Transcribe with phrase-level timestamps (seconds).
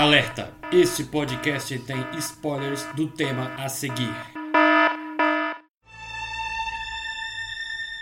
[0.00, 0.50] Alerta!
[0.72, 4.10] Este podcast tem spoilers do tema a seguir.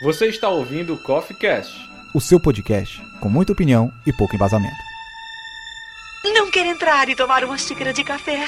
[0.04, 1.76] Você está ouvindo o Coffee Cast,
[2.14, 4.76] o seu podcast com muita opinião e pouco embasamento.
[6.22, 8.44] Não quer entrar e tomar uma xícara de café?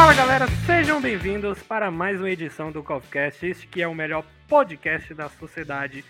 [0.00, 4.24] Fala galera, sejam bem-vindos para mais uma edição do Coffeecast, este que é o melhor
[4.48, 6.02] podcast da sociedade.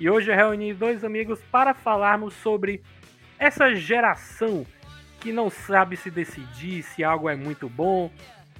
[0.00, 2.82] E hoje eu reuni dois amigos para falarmos sobre
[3.38, 4.66] essa geração
[5.20, 8.10] que não sabe se decidir se algo é muito bom,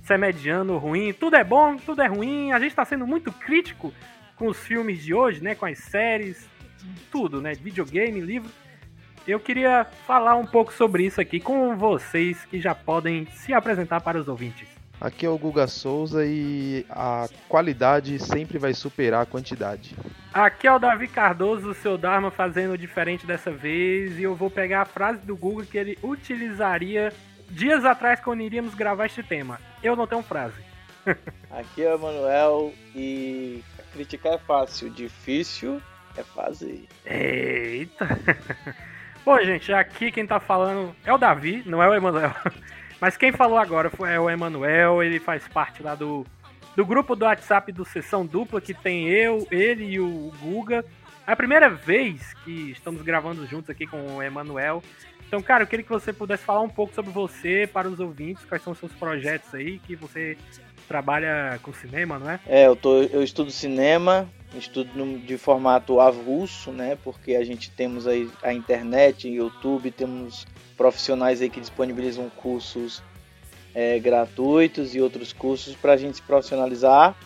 [0.05, 2.53] se é mediano ruim, tudo é bom, tudo é ruim.
[2.53, 3.93] A gente está sendo muito crítico
[4.37, 6.49] com os filmes de hoje, né, com as séries,
[7.11, 8.53] tudo, né, videogame, livro.
[9.27, 14.01] Eu queria falar um pouco sobre isso aqui com vocês que já podem se apresentar
[14.01, 14.76] para os ouvintes.
[15.01, 19.95] Aqui é o Guga Souza e a qualidade sempre vai superar a quantidade.
[20.33, 24.51] Aqui é o Davi Cardoso, o seu Dharma fazendo diferente dessa vez, e eu vou
[24.51, 27.13] pegar a frase do Guga que ele utilizaria
[27.51, 29.61] dias atrás quando iríamos gravar este tema.
[29.83, 30.65] Eu não tenho frase.
[31.51, 35.81] Aqui é o Emanuel e criticar é fácil, difícil
[36.17, 36.87] é fazer.
[37.05, 38.07] Eita!
[39.25, 42.33] Bom, gente, aqui quem tá falando é o Davi, não é o Emanuel.
[43.01, 46.27] Mas quem falou agora foi é o Emanuel, ele faz parte lá do,
[46.75, 50.85] do grupo do WhatsApp do Sessão Dupla, que tem eu, ele e o Guga.
[51.27, 54.83] É a primeira vez que estamos gravando juntos aqui com o Emanuel.
[55.27, 58.45] Então, cara, eu queria que você pudesse falar um pouco sobre você para os ouvintes,
[58.45, 60.39] quais são os seus projetos aí, que você
[60.87, 62.41] trabalha com cinema, não é?
[62.47, 64.29] É, eu, tô, eu estudo cinema,
[64.59, 66.97] estudo de formato avulso, né?
[67.03, 73.03] Porque a gente temos aí a internet, YouTube, temos profissionais aí que disponibilizam cursos
[73.75, 77.17] é, gratuitos e outros cursos para a gente se profissionalizar.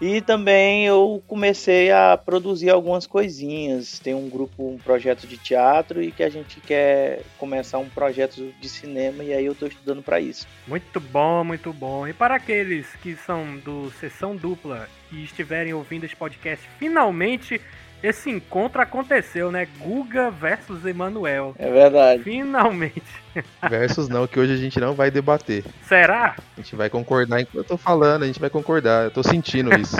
[0.00, 3.98] E também eu comecei a produzir algumas coisinhas.
[3.98, 8.52] Tem um grupo, um projeto de teatro e que a gente quer começar um projeto
[8.60, 10.46] de cinema e aí eu estou estudando para isso.
[10.66, 12.06] Muito bom, muito bom.
[12.06, 17.60] E para aqueles que são do Sessão Dupla e estiverem ouvindo esse podcast, finalmente
[18.02, 19.66] esse encontro aconteceu, né?
[19.78, 21.54] Guga versus Emanuel.
[21.58, 22.22] É verdade.
[22.22, 23.02] Finalmente.
[23.68, 25.62] Versus não, que hoje a gente não vai debater.
[25.82, 26.36] Será?
[26.56, 29.04] A gente vai concordar enquanto eu tô falando, a gente vai concordar.
[29.04, 29.96] Eu tô sentindo isso.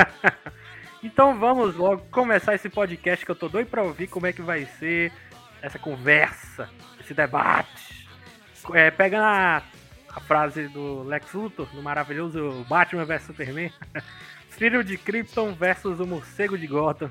[1.05, 4.41] então vamos logo começar esse podcast que eu tô doido pra ouvir como é que
[4.41, 5.12] vai ser
[5.61, 6.69] essa conversa,
[7.01, 8.09] esse debate.
[8.73, 9.62] É, pegando a,
[10.09, 13.71] a frase do Lex Luthor, no maravilhoso Batman vs Superman.
[14.56, 17.11] Filho de Krypton versus o morcego de Gotham.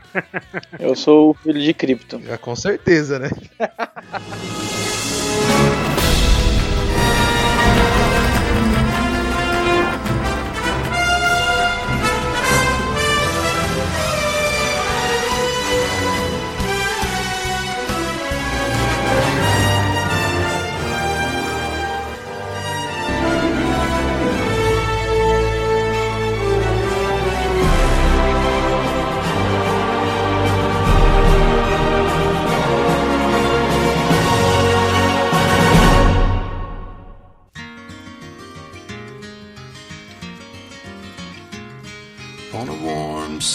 [0.79, 2.23] Eu sou o filho de Krypton.
[2.27, 3.29] É, com certeza, né?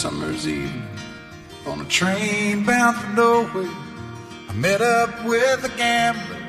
[0.01, 0.81] summer's evening
[1.67, 3.69] on a train bound for nowhere.
[4.49, 6.41] I met up with a gambler.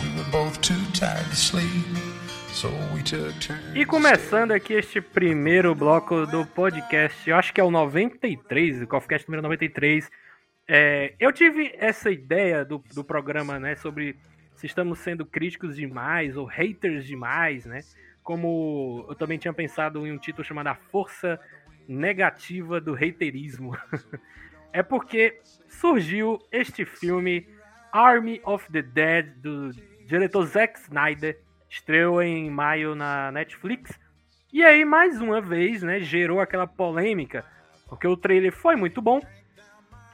[0.00, 1.84] We were both too tired to sleep.
[2.54, 3.76] So we took turns.
[3.76, 8.86] E começando aqui este primeiro bloco do podcast, eu acho que é o 93, o
[8.86, 10.10] Coffeecast número 93.
[10.66, 14.16] É, eu tive essa ideia do, do programa, né, sobre
[14.54, 17.80] se estamos sendo críticos demais ou haters demais, né?
[18.22, 21.38] Como eu também tinha pensado em um título chamado A Força
[21.86, 23.76] Negativa do Haterismo.
[24.72, 27.46] é porque surgiu este filme
[27.92, 29.70] Army of the Dead do
[30.06, 33.98] diretor Zack Snyder, estreou em maio na Netflix.
[34.52, 37.44] E aí mais uma vez, né, gerou aquela polêmica,
[37.88, 39.20] porque o trailer foi muito bom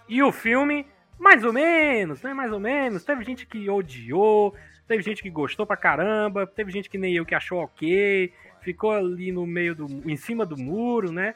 [0.09, 0.87] e o filme
[1.19, 3.05] mais ou menos, né, mais ou menos.
[3.05, 4.55] Teve gente que odiou,
[4.89, 8.93] teve gente que gostou pra caramba, teve gente que nem eu que achou ok, ficou
[8.93, 11.35] ali no meio do em cima do muro, né?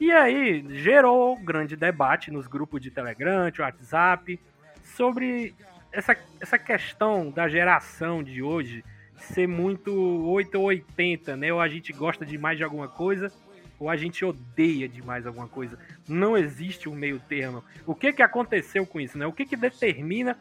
[0.00, 4.38] E aí gerou grande debate nos grupos de Telegram, de WhatsApp,
[4.84, 5.56] sobre
[5.90, 8.84] essa, essa questão da geração de hoje
[9.16, 11.52] ser muito 8 ou 80, né?
[11.52, 13.32] Ou a gente gosta demais de alguma coisa,
[13.76, 15.76] ou a gente odeia demais alguma coisa.
[16.08, 17.64] Não existe um meio termo.
[17.84, 19.26] O que, que aconteceu com isso, né?
[19.26, 20.38] O que, que determina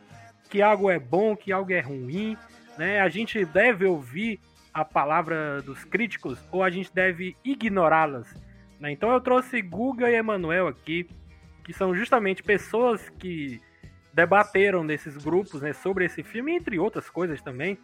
[0.51, 2.37] que algo é bom, que algo é ruim,
[2.77, 2.99] né?
[3.01, 4.39] A gente deve ouvir
[4.71, 8.27] a palavra dos críticos ou a gente deve ignorá-las?
[8.79, 8.91] Né?
[8.91, 11.09] Então eu trouxe Guga e Emanuel aqui,
[11.63, 13.61] que são justamente pessoas que
[14.13, 17.77] debateram nesses grupos né, sobre esse filme, entre outras coisas também.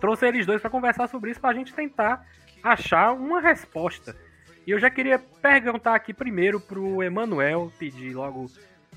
[0.00, 2.26] Trouxe eles dois para conversar sobre isso, para a gente tentar
[2.62, 4.16] achar uma resposta.
[4.66, 8.50] E eu já queria perguntar aqui primeiro pro Emanuel, pedir logo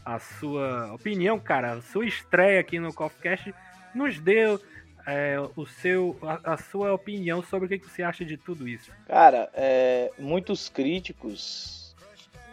[0.03, 1.73] a sua opinião, cara.
[1.73, 3.53] A sua estreia aqui no CoffeeCast
[3.95, 4.59] nos deu
[5.06, 8.92] é, o seu, a, a, sua opinião sobre o que, você acha de tudo isso.
[9.07, 11.95] Cara, é, muitos críticos,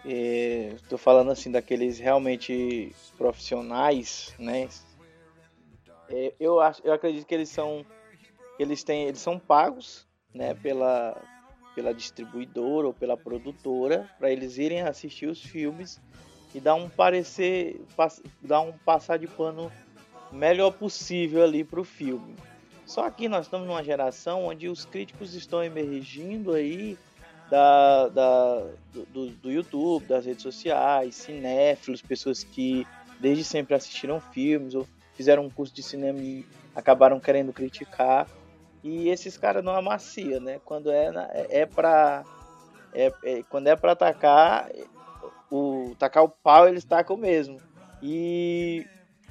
[0.04, 4.68] estou falando assim daqueles realmente profissionais, né?
[6.08, 7.84] É, eu, acho, eu acredito que eles são,
[8.58, 11.20] eles têm, eles são pagos, né, pela
[11.78, 16.00] pela distribuidora ou pela produtora para eles irem assistir os filmes
[16.52, 17.80] e dar um parecer,
[18.42, 19.70] dar um passar de pano
[20.32, 22.34] melhor possível ali para o filme.
[22.86, 26.96] Só que nós estamos numa geração onde os críticos estão emergindo aí
[27.50, 28.66] da, da
[29.12, 32.86] do, do, YouTube, das redes sociais, cinéfilos, pessoas que
[33.20, 38.26] desde sempre assistiram filmes ou fizeram um curso de cinema e acabaram querendo criticar.
[38.82, 40.60] E esses caras não amacia, né?
[40.64, 42.24] Quando é, é, é pra.
[42.94, 44.70] É, é, quando é pra atacar,
[45.50, 47.60] o tacar o pau, eles tacam mesmo.
[48.02, 48.86] E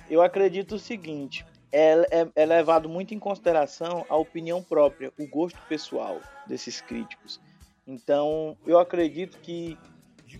[0.09, 5.27] eu acredito o seguinte: é, é, é, levado muito em consideração a opinião própria, o
[5.27, 7.39] gosto pessoal desses críticos.
[7.85, 9.77] Então, eu acredito que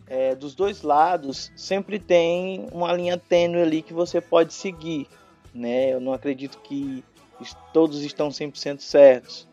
[0.07, 5.07] é, dos dois lados sempre tem uma linha tênue ali que você pode seguir.
[5.53, 5.93] Né?
[5.93, 7.03] Eu não acredito que
[7.73, 9.47] todos estão 100% certos.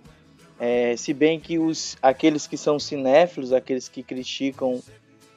[0.59, 4.81] É, se bem que os, aqueles que são cinéfilos, aqueles que criticam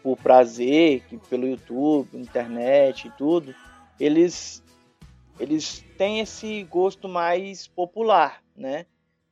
[0.04, 3.54] por prazer, que pelo YouTube, internet e tudo,
[4.00, 4.64] eles,
[5.40, 8.86] eles têm esse gosto mais popular, né?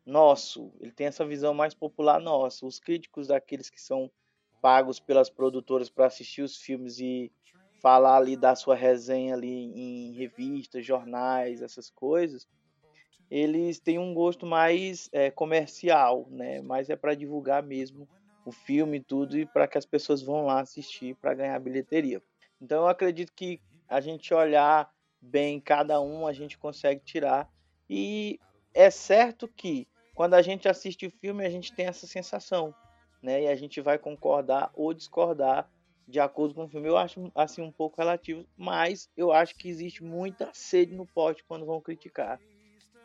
[0.05, 2.65] Nosso, ele tem essa visão mais popular nossa.
[2.65, 4.11] Os críticos daqueles que são
[4.61, 7.31] pagos pelas produtoras para assistir os filmes e
[7.81, 12.47] falar ali da sua resenha ali em revistas, jornais, essas coisas,
[13.29, 16.61] eles têm um gosto mais é, comercial, né?
[16.61, 18.07] Mas é para divulgar mesmo
[18.45, 22.21] o filme e tudo e para que as pessoas vão lá assistir para ganhar bilheteria.
[22.61, 24.91] Então eu acredito que a gente olhar
[25.25, 27.49] bem cada um, a gente consegue tirar.
[27.89, 28.39] E
[28.73, 32.73] é certo que quando a gente assiste o filme, a gente tem essa sensação,
[33.21, 33.43] né?
[33.43, 35.69] E a gente vai concordar ou discordar
[36.07, 36.87] de acordo com o filme.
[36.87, 41.43] Eu acho assim um pouco relativo, mas eu acho que existe muita sede no pote
[41.43, 42.39] quando vão criticar.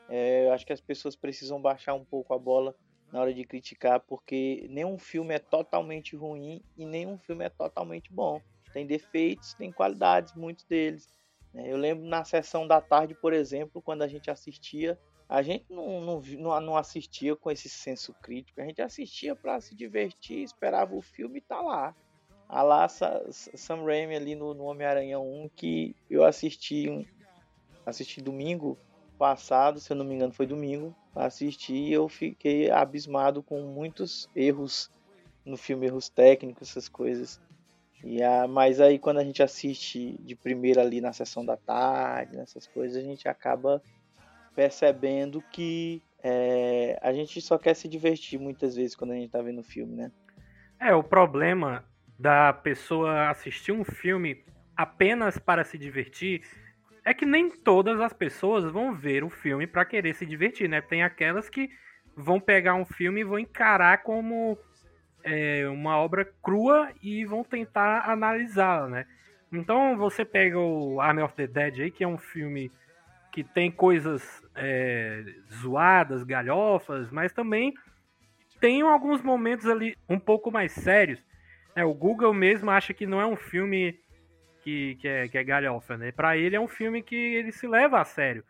[0.08, 2.74] É, eu acho que as pessoas precisam baixar um pouco a bola
[3.12, 8.12] na hora de criticar, porque nenhum filme é totalmente ruim e nenhum filme é totalmente
[8.12, 8.40] bom.
[8.72, 11.08] Tem defeitos, tem qualidades, muitos deles.
[11.54, 14.98] É, eu lembro na sessão da tarde, por exemplo, quando a gente assistia,
[15.28, 19.60] a gente não, não, não, não assistia com esse senso crítico, a gente assistia para
[19.60, 21.94] se divertir, esperava o filme e tá lá.
[22.48, 27.06] A lá Sam Raimi ali no, no Homem-Aranha 1, que eu assisti,
[27.86, 28.76] assisti domingo,
[29.16, 34.26] passado, se eu não me engano, foi domingo, assisti e eu fiquei abismado com muitos
[34.34, 34.90] erros
[35.44, 37.38] no filme, erros técnicos, essas coisas.
[38.02, 42.36] E a, mas aí quando a gente assiste de primeira ali na sessão da tarde,
[42.36, 43.82] nessas coisas, a gente acaba
[44.54, 49.40] percebendo que é, a gente só quer se divertir muitas vezes quando a gente tá
[49.40, 50.10] vendo filme, né?
[50.78, 51.84] É, o problema
[52.18, 54.44] da pessoa assistir um filme
[54.76, 56.42] apenas para se divertir
[57.04, 60.80] é que nem todas as pessoas vão ver o filme para querer se divertir, né?
[60.80, 61.70] Tem aquelas que
[62.16, 64.58] vão pegar um filme e vão encarar como
[65.22, 69.06] é, uma obra crua e vão tentar analisá-la, né?
[69.52, 72.70] Então você pega o Army of the Dead aí, que é um filme
[73.32, 77.74] que tem coisas é, zoadas, galhofas, mas também
[78.60, 81.24] tem alguns momentos ali um pouco mais sérios.
[81.74, 83.98] É, o Google mesmo acha que não é um filme
[84.62, 86.12] que, que, é, que é galhofa, né?
[86.12, 88.44] Pra ele é um filme que ele se leva a sério.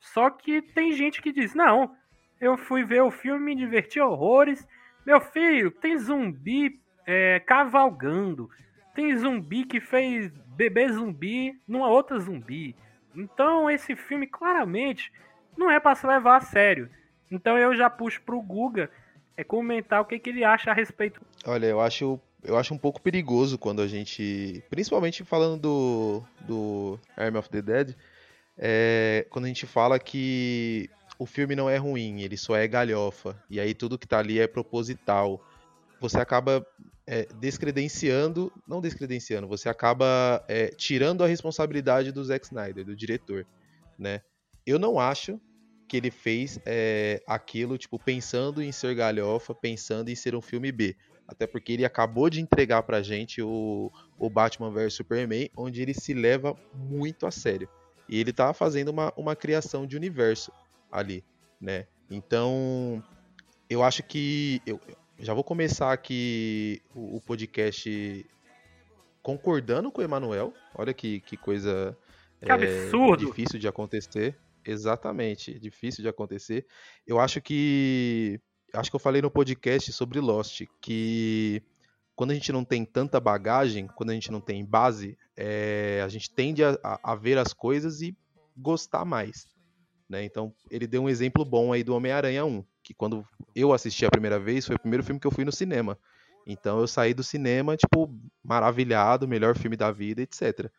[0.00, 1.94] Só que tem gente que diz, não,
[2.40, 4.66] eu fui ver o filme, me diverti horrores.
[5.06, 8.48] Meu filho, tem zumbi é, cavalgando.
[8.94, 12.76] Tem zumbi que fez bebê zumbi numa outra zumbi.
[13.14, 15.12] Então esse filme claramente
[15.56, 16.88] não é para se levar a sério.
[17.30, 18.90] Então eu já puxo pro Guga
[19.36, 21.20] é comentar o que, que ele acha a respeito.
[21.44, 27.00] Olha, eu acho eu acho um pouco perigoso quando a gente, principalmente falando do, do
[27.16, 27.96] Army of the Dead,
[28.58, 33.40] é, quando a gente fala que o filme não é ruim, ele só é galhofa,
[33.48, 35.40] e aí tudo que tá ali é proposital.
[36.00, 36.66] Você acaba
[37.06, 43.46] é, descredenciando, não descredenciando, você acaba é, tirando a responsabilidade do Zack Snyder, do diretor,
[43.98, 44.20] né?
[44.66, 45.40] Eu não acho
[45.86, 50.72] que ele fez é, aquilo, tipo, pensando em ser galhofa, pensando em ser um filme
[50.72, 50.96] B.
[51.26, 55.94] Até porque ele acabou de entregar pra gente o, o Batman vs Superman, onde ele
[55.94, 57.68] se leva muito a sério.
[58.08, 60.52] E ele tá fazendo uma, uma criação de universo
[60.94, 61.24] ali,
[61.60, 61.86] né?
[62.08, 63.02] Então,
[63.68, 64.62] eu acho que.
[64.64, 64.80] Eu
[65.18, 68.24] já vou começar aqui o, o podcast
[69.22, 70.54] concordando com o Emanuel.
[70.74, 71.96] Olha que, que coisa
[72.40, 73.24] que absurdo!
[73.24, 74.38] É, difícil de acontecer.
[74.64, 76.66] Exatamente, difícil de acontecer.
[77.06, 78.40] Eu acho que.
[78.72, 81.62] Acho que eu falei no podcast sobre Lost que
[82.16, 86.08] quando a gente não tem tanta bagagem, quando a gente não tem base, é, a
[86.08, 88.16] gente tende a, a, ver as coisas e
[88.56, 89.53] gostar mais.
[90.08, 90.24] Né?
[90.24, 94.10] Então, ele deu um exemplo bom aí do Homem-Aranha 1, que quando eu assisti a
[94.10, 95.98] primeira vez, foi o primeiro filme que eu fui no cinema.
[96.46, 100.70] Então, eu saí do cinema, tipo, maravilhado, melhor filme da vida, etc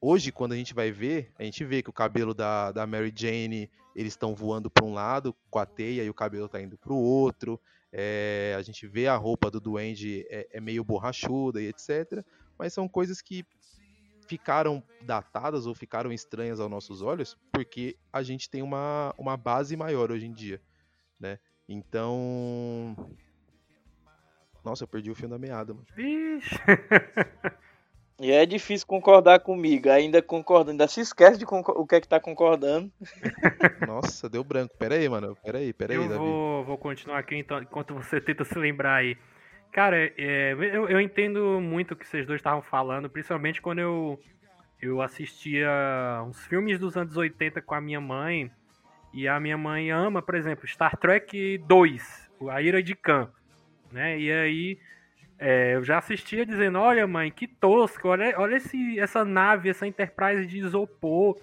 [0.00, 3.12] hoje, quando a gente vai ver, a gente vê que o cabelo da, da Mary
[3.14, 6.78] Jane, eles estão voando para um lado com a teia e o cabelo está indo
[6.78, 7.60] para o outro.
[7.92, 12.24] É, a gente vê a roupa do Duende é, é, meio borrachuda e etc.
[12.58, 13.44] Mas são coisas que
[14.28, 19.76] ficaram datadas ou ficaram estranhas aos nossos olhos porque a gente tem uma, uma base
[19.76, 20.60] maior hoje em dia,
[21.18, 21.38] né?
[21.68, 22.94] Então...
[24.64, 25.86] Nossa, eu perdi o fio da meada, mano.
[28.20, 32.08] E é difícil concordar comigo, ainda concordando, ainda se esquece de o que é que
[32.08, 32.90] tá concordando.
[33.86, 34.76] Nossa, deu branco.
[34.76, 35.36] Pera aí, mano.
[35.36, 36.18] Pera aí, pera aí, eu Davi.
[36.18, 39.16] Vou, vou continuar aqui então, enquanto você tenta se lembrar aí.
[39.72, 44.20] Cara, é, eu, eu entendo muito o que vocês dois estavam falando, principalmente quando eu,
[44.80, 45.70] eu assistia
[46.26, 48.50] uns filmes dos anos 80 com a minha mãe.
[49.12, 53.30] E a minha mãe ama, por exemplo, Star Trek 2, A Ira de Khan.
[53.90, 54.18] Né?
[54.18, 54.78] E aí
[55.38, 59.86] é, eu já assistia dizendo, olha mãe, que tosco, olha, olha esse, essa nave, essa
[59.86, 61.36] Enterprise de isopor,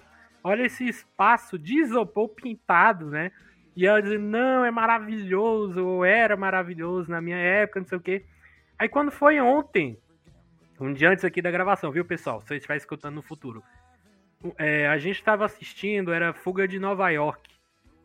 [0.44, 3.32] olha esse espaço de isopor pintado, né?
[3.76, 8.02] E ela dizendo, não, é maravilhoso, ou era maravilhoso na minha época, não sei o
[8.02, 8.26] quê.
[8.80, 9.98] Aí quando foi ontem,
[10.80, 12.42] um dia antes aqui da gravação, viu pessoal?
[12.42, 13.64] Se você estiver escutando no futuro.
[14.58, 17.50] É, a gente estava assistindo, era Fuga de Nova York.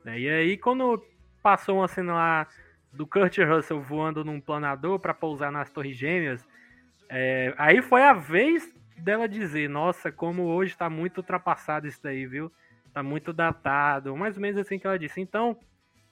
[0.05, 0.21] Né?
[0.21, 1.05] E aí quando
[1.43, 2.47] passou uma cena lá
[2.93, 6.47] do Kurt Russell voando num planador para pousar nas Torres Gêmeas,
[7.09, 12.27] é, aí foi a vez dela dizer: Nossa, como hoje está muito ultrapassado isso daí,
[12.27, 12.53] viu?
[12.93, 14.17] Tá muito datado.
[14.17, 15.21] Mais ou menos assim que ela disse.
[15.21, 15.57] Então,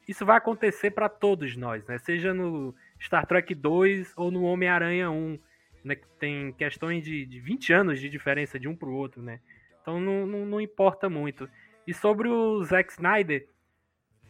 [0.07, 1.99] isso vai acontecer para todos nós, né?
[1.99, 5.39] Seja no Star Trek 2 ou no Homem-Aranha 1,
[5.85, 5.95] né?
[5.97, 9.41] Que tem questões de, de 20 anos de diferença de um pro outro, né?
[9.83, 11.49] Então não, não, não importa muito.
[11.87, 13.47] E sobre o Zack Snyder,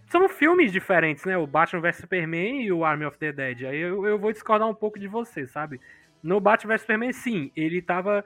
[0.09, 1.37] são filmes diferentes, né?
[1.37, 3.65] O Batman vs Superman e o Army of the Dead.
[3.65, 5.81] Aí eu, eu vou discordar um pouco de você, sabe?
[6.23, 8.25] No Batman vs Superman, sim, ele tava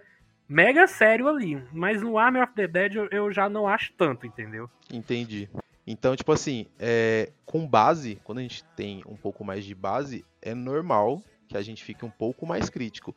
[0.53, 1.63] mega sério ali.
[1.73, 4.69] Mas no Army of the Dead eu, eu já não acho tanto, entendeu?
[4.93, 5.49] Entendi.
[5.87, 10.25] Então, tipo assim, é, com base, quando a gente tem um pouco mais de base,
[10.41, 13.17] é normal que a gente fique um pouco mais crítico.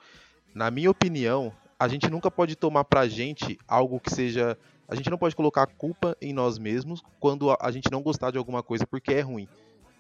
[0.54, 5.10] Na minha opinião, a gente nunca pode tomar pra gente algo que seja a gente
[5.10, 8.62] não pode colocar a culpa em nós mesmos quando a, gente não gostar de alguma
[8.62, 9.48] coisa porque é ruim.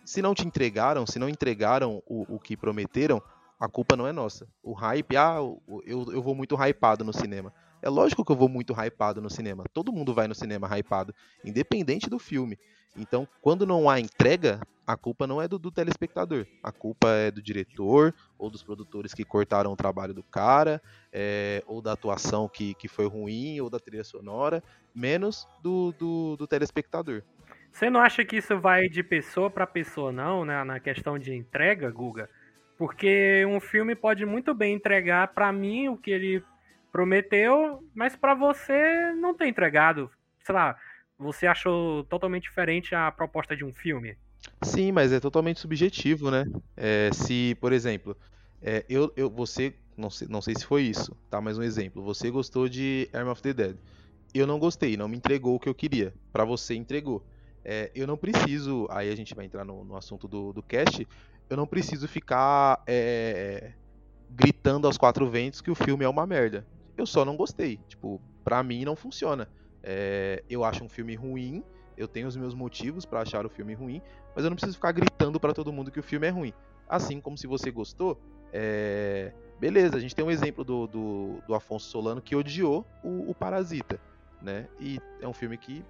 [0.06, 3.22] Se não te entregaram, se não entregaram o, o que prometeram,
[3.60, 4.48] a culpa não é nossa.
[4.62, 5.38] O hype, ah,
[5.86, 7.54] eu, eu vou muito hypado no cinema.
[7.82, 9.64] É lógico que eu vou muito hypado no cinema.
[9.74, 12.58] Todo mundo vai no cinema hypado, independente do filme.
[12.98, 16.46] Então, quando não há entrega, a culpa não é do, do, telespectador.
[16.64, 20.82] A culpa é do diretor, ou dos produtores que cortaram o trabalho do cara,
[21.12, 26.38] é, ou da atuação que, que foi ruim, ou da trilha sonora, menos do, do,
[26.38, 27.22] do telespectador.
[27.72, 31.34] Você não acha que isso vai de pessoa para pessoa, não, né, na questão de
[31.34, 32.30] entrega, Guga?
[32.78, 36.44] Porque um filme pode muito bem entregar para mim o que ele
[36.92, 40.10] prometeu, mas para você não ter entregado.
[40.44, 40.78] Sei lá,
[41.18, 44.18] você achou totalmente diferente a proposta de um filme?
[44.62, 46.46] Sim, mas é totalmente subjetivo, né?
[46.76, 48.16] É, se, por exemplo,
[48.62, 51.40] é, eu, eu, você, não sei, não sei se foi isso, tá?
[51.42, 53.78] Mas um exemplo, você gostou de Arm of the Dead.
[54.34, 56.14] Eu não gostei, não me entregou o que eu queria.
[56.32, 57.26] Para você entregou.
[57.64, 61.08] É, eu não preciso, aí a gente vai entrar no, no assunto do, do cast,
[61.50, 63.74] eu não preciso ficar é,
[64.30, 66.66] gritando aos quatro ventos que o filme é uma merda.
[66.98, 67.80] Eu só não gostei.
[67.88, 69.50] Tipo, pra mim não funciona.
[69.84, 71.64] É, eu acho um filme ruim,
[71.98, 74.02] eu tenho os meus motivos para achar o filme ruim,
[74.36, 76.54] mas eu não preciso ficar gritando para todo mundo que o filme é ruim.
[76.88, 78.20] Assim como se você gostou,
[78.52, 79.32] é...
[79.60, 83.36] beleza, a gente tem um exemplo do, do, do Afonso Solano que odiou o, o,
[83.36, 84.00] Parasita,
[84.42, 84.68] né?
[84.80, 85.84] E é um filme que,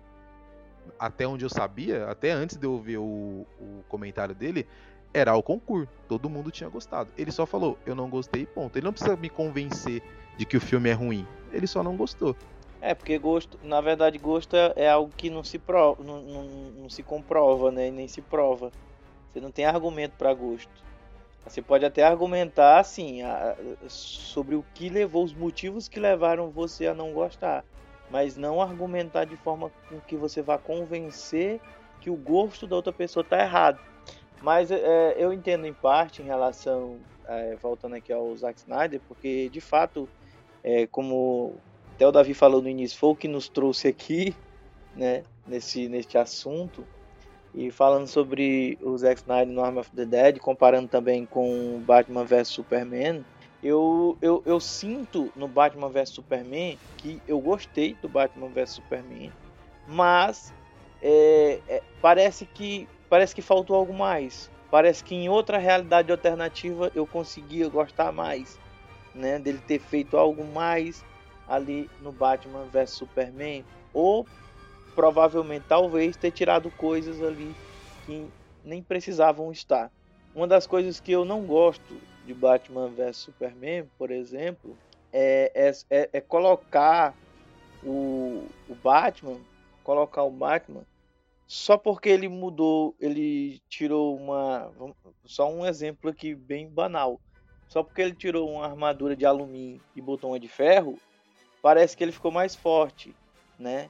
[0.99, 4.67] até onde eu sabia, até antes de eu ver o, o comentário dele,
[5.15, 5.87] era o concurso.
[6.09, 7.09] Todo mundo tinha gostado.
[7.17, 8.77] Ele só falou, eu não gostei, ponto.
[8.77, 10.03] Ele não precisa me convencer
[10.37, 11.25] de que o filme é ruim.
[11.53, 12.35] Ele só não gostou.
[12.81, 16.43] É, porque gosto, na verdade, gosto é, é algo que não se, prova, não, não,
[16.81, 17.89] não se comprova, né?
[17.89, 18.71] Nem se prova.
[19.31, 20.69] Você não tem argumento para gosto.
[21.47, 23.55] Você pode até argumentar, assim, a,
[23.87, 27.63] sobre o que levou, os motivos que levaram você a não gostar.
[28.11, 31.61] Mas não argumentar de forma com que você vá convencer
[32.01, 33.79] que o gosto da outra pessoa está errado.
[34.41, 39.49] Mas é, eu entendo em parte em relação, é, voltando aqui ao Zack Snyder, porque
[39.49, 40.07] de fato,
[40.63, 41.55] é, como
[41.95, 44.35] até o Davi falou no início, foi o que nos trouxe aqui,
[44.95, 46.85] né, nesse, nesse assunto.
[47.53, 52.25] E falando sobre o Zack Snyder no Arm of the Dead, comparando também com Batman
[52.25, 53.23] vs Superman,
[53.63, 59.31] eu, eu, eu sinto no Batman vs Superman que eu gostei do Batman vs Superman,
[59.87, 60.53] mas
[61.01, 64.49] é, é, parece que parece que faltou algo mais.
[64.71, 68.59] Parece que em outra realidade alternativa eu conseguia gostar mais,
[69.13, 71.03] né, dele ter feito algo mais
[71.47, 74.25] ali no Batman vs Superman, ou
[74.95, 77.55] provavelmente talvez ter tirado coisas ali
[78.05, 78.27] que
[78.63, 79.91] nem precisavam estar.
[80.33, 84.75] Uma das coisas que eu não gosto de Batman vs Superman, por exemplo,
[85.13, 87.15] é, é, é, é colocar
[87.83, 89.37] o, o Batman,
[89.83, 90.81] colocar o Batman
[91.47, 94.71] só porque ele mudou, ele tirou uma.
[95.25, 97.19] Só um exemplo aqui bem banal.
[97.67, 100.99] Só porque ele tirou uma armadura de alumínio e botou uma de ferro,
[101.61, 103.13] parece que ele ficou mais forte,
[103.59, 103.89] né?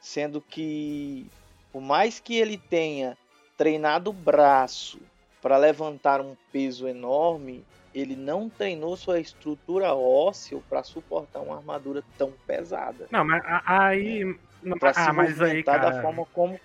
[0.00, 1.26] Sendo que,
[1.70, 3.16] por mais que ele tenha
[3.56, 4.98] treinado o braço
[5.42, 7.64] para levantar um peso enorme,
[7.94, 13.06] ele não treinou sua estrutura óssea para suportar uma armadura tão pesada.
[13.10, 14.24] Não, mas aí.
[14.62, 14.76] Né?
[14.78, 15.90] Para ah, se mas aí, cara...
[15.90, 16.58] da forma como.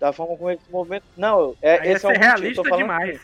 [0.00, 1.04] Da forma como esse movimento.
[1.16, 3.20] Não, é, esse é um realista demais.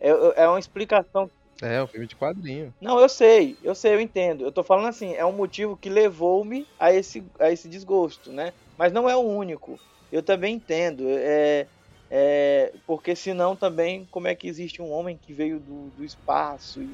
[0.00, 0.10] É,
[0.44, 1.28] é uma explicação
[1.62, 2.74] é, um filme de quadrinho.
[2.80, 4.44] Não, eu sei, eu sei, eu entendo.
[4.44, 8.52] Eu tô falando assim, é um motivo que levou-me a esse, a esse desgosto, né?
[8.78, 9.78] Mas não é o único.
[10.10, 11.04] Eu também entendo.
[11.06, 11.66] É,
[12.10, 16.82] é, porque senão também, como é que existe um homem que veio do, do espaço
[16.82, 16.88] e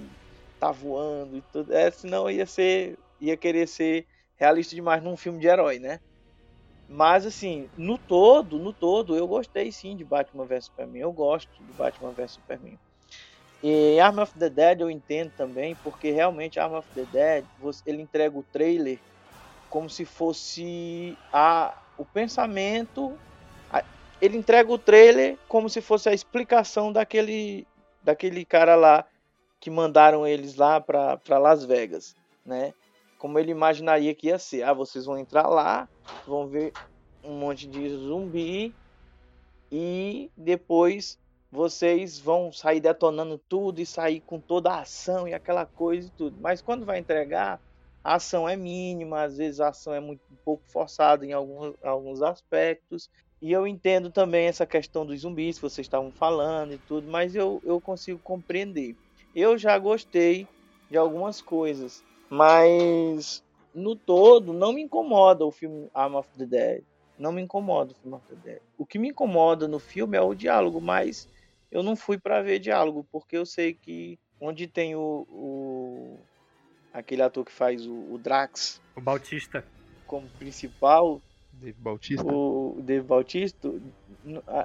[0.58, 1.72] tá voando e tudo.
[1.72, 2.98] É, senão ia ser.
[3.20, 4.04] ia querer ser
[4.36, 6.00] realista demais num filme de herói, né?
[6.88, 11.00] Mas assim, no todo, no todo, eu gostei sim de Batman vs Superman.
[11.00, 12.78] Eu gosto de Batman vs Superman.
[13.62, 17.46] E Arm of the Dead eu entendo também, porque realmente Arm of the Dead,
[17.84, 19.00] ele entrega o trailer
[19.68, 23.18] como se fosse a, o pensamento.
[23.70, 23.82] A,
[24.20, 27.66] ele entrega o trailer como se fosse a explicação daquele,
[28.02, 29.04] daquele cara lá
[29.60, 32.72] que mandaram eles lá para Las Vegas, né?
[33.18, 34.62] Como ele imaginaria que ia ser.
[34.62, 35.88] Ah, vocês vão entrar lá,
[36.26, 36.72] vão ver
[37.22, 38.74] um monte de zumbi
[39.70, 41.18] e depois
[41.50, 46.10] vocês vão sair detonando tudo e sair com toda a ação e aquela coisa e
[46.10, 46.36] tudo.
[46.40, 47.60] Mas quando vai entregar,
[48.02, 51.74] a ação é mínima, às vezes a ação é muito um pouco forçada em alguns,
[51.82, 53.10] alguns aspectos.
[53.40, 57.34] E eu entendo também essa questão dos zumbis que vocês estavam falando e tudo, mas
[57.34, 58.96] eu, eu consigo compreender.
[59.34, 60.46] Eu já gostei
[60.90, 63.42] de algumas coisas, mas
[63.76, 66.82] no todo não me incomoda o filme Arm of the Dead.
[67.18, 68.62] Não me incomoda o filme Arm of the Dead.
[68.78, 71.28] O que me incomoda no filme é o diálogo, mas
[71.70, 76.18] eu não fui para ver diálogo, porque eu sei que onde tem o, o
[76.92, 79.64] aquele ator que faz o, o, Drax, o Bautista,
[80.06, 81.20] como principal,
[81.52, 83.72] Dave Bautista, o Dave Bautista,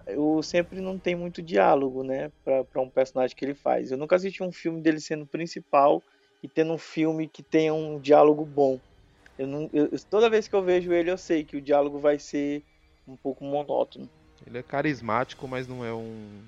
[0.08, 3.91] eu sempre não tem muito diálogo, né, para um personagem que ele faz.
[3.91, 6.02] Eu nunca assisti um filme dele sendo principal
[6.43, 8.80] e tendo um filme que tenha um diálogo bom.
[9.42, 12.20] Eu não, eu, toda vez que eu vejo ele, eu sei que o diálogo vai
[12.20, 12.64] ser
[13.08, 14.08] um pouco monótono.
[14.46, 16.44] Ele é carismático, mas não é um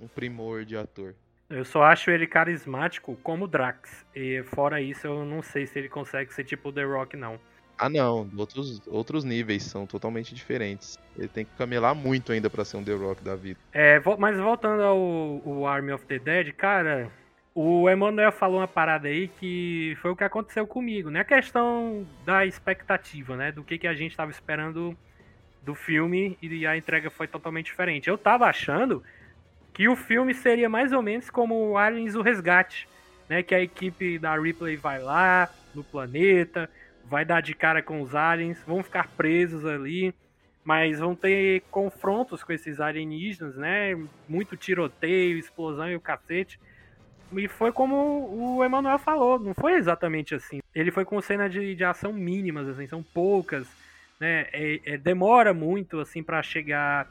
[0.00, 1.14] um primor de ator.
[1.50, 4.06] Eu só acho ele carismático como Drax.
[4.16, 7.38] E fora isso, eu não sei se ele consegue ser tipo The Rock, não.
[7.76, 8.30] Ah, não.
[8.36, 10.98] Outros, outros níveis são totalmente diferentes.
[11.16, 13.60] Ele tem que camelar muito ainda para ser um The Rock da vida.
[13.72, 17.12] É, mas voltando ao, ao Army of the Dead, cara,
[17.54, 21.20] o Emanuel falou uma parada aí que foi o que aconteceu comigo, né?
[21.20, 23.52] A questão da expectativa, né?
[23.52, 24.96] Do que, que a gente estava esperando
[25.62, 28.08] do filme e a entrega foi totalmente diferente.
[28.08, 29.02] Eu tava achando
[29.72, 32.88] que o filme seria mais ou menos como Aliens o Resgate,
[33.28, 33.42] né?
[33.42, 36.70] Que a equipe da Ripley vai lá no planeta,
[37.04, 40.14] vai dar de cara com os aliens, vão ficar presos ali,
[40.64, 43.94] mas vão ter confrontos com esses alienígenas, né?
[44.26, 46.58] Muito tiroteio, explosão e o cacete.
[47.36, 50.60] E foi como o Emanuel falou, não foi exatamente assim.
[50.74, 53.66] Ele foi com cenas de, de ação mínimas, assim, são poucas,
[54.20, 54.46] né?
[54.52, 57.10] É, é, demora muito, assim, para chegar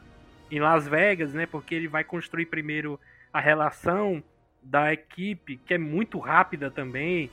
[0.50, 1.46] em Las Vegas, né?
[1.46, 2.98] Porque ele vai construir primeiro
[3.32, 4.22] a relação
[4.62, 7.30] da equipe, que é muito rápida também.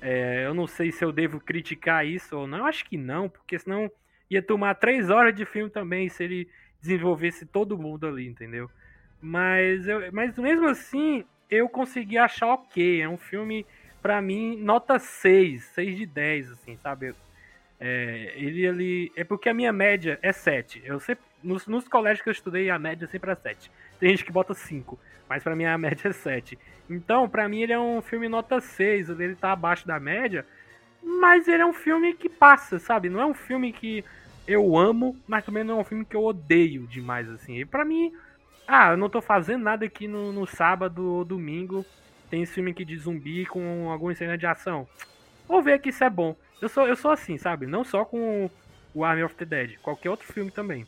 [0.00, 2.66] É, eu não sei se eu devo criticar isso ou não.
[2.66, 3.90] Acho que não, porque senão
[4.30, 6.48] ia tomar três horas de filme também se ele
[6.80, 8.70] desenvolvesse todo mundo ali, entendeu?
[9.20, 13.00] Mas, eu, mas mesmo assim, eu consegui achar ok.
[13.00, 13.66] É um filme,
[14.02, 17.14] para mim, nota 6, 6 de 10, assim, sabe?
[17.80, 19.12] É, ele, ele.
[19.16, 20.82] É porque a minha média é 7.
[20.84, 21.24] Eu sempre.
[21.42, 23.70] Nos, nos colégios que eu estudei, a média sempre é 7.
[24.00, 26.58] Tem gente que bota 5, mas para mim a média é 7.
[26.90, 29.10] Então, para mim, ele é um filme nota 6.
[29.10, 30.44] Ele tá abaixo da média.
[31.02, 33.08] Mas ele é um filme que passa, sabe?
[33.08, 34.04] Não é um filme que
[34.48, 37.58] eu amo, mas também não é um filme que eu odeio demais, assim.
[37.58, 38.12] E pra mim,
[38.68, 41.86] ah, eu não tô fazendo nada aqui no, no sábado ou domingo.
[42.28, 44.86] Tem esse filme aqui de zumbi com alguma cena de ação.
[45.48, 46.36] Vou ver que isso é bom.
[46.60, 47.66] Eu sou, eu sou assim, sabe?
[47.66, 48.50] Não só com
[48.92, 50.86] o Army of the Dead, qualquer outro filme também.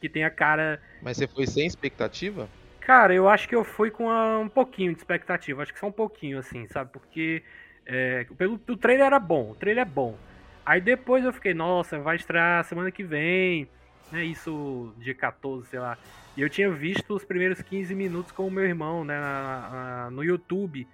[0.00, 0.80] Que tenha cara.
[1.02, 2.48] Mas você foi sem expectativa?
[2.80, 4.08] Cara, eu acho que eu fui com
[4.40, 5.62] um pouquinho de expectativa.
[5.62, 6.90] Acho que só um pouquinho, assim, sabe?
[6.90, 7.42] Porque
[7.84, 10.16] é, pelo, o trailer era bom, o trailer é bom.
[10.64, 13.68] Aí depois eu fiquei, nossa, vai estrear semana que vem,
[14.10, 14.24] né?
[14.24, 15.98] Isso dia 14, sei lá.
[16.38, 19.18] E eu tinha visto os primeiros 15 minutos com o meu irmão, né?
[19.18, 20.86] Na, na, no YouTube.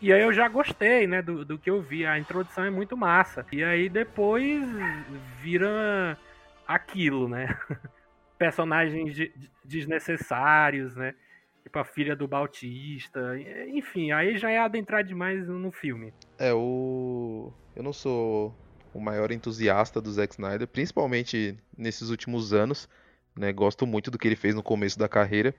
[0.00, 2.06] E aí eu já gostei, né, do, do que eu vi.
[2.06, 3.44] A introdução é muito massa.
[3.50, 4.62] E aí depois
[5.42, 6.16] vira
[6.64, 7.58] aquilo, né?
[8.38, 11.16] Personagens de, de, desnecessários, né?
[11.64, 13.36] Tipo a filha do Bautista.
[13.66, 16.14] Enfim, aí já é adentrar demais no filme.
[16.38, 17.52] É, o.
[17.74, 18.54] Eu não sou
[18.92, 22.88] o maior entusiasta do Zack Snyder, principalmente nesses últimos anos.
[23.36, 23.52] Né?
[23.52, 25.54] Gosto muito do que ele fez no começo da carreira.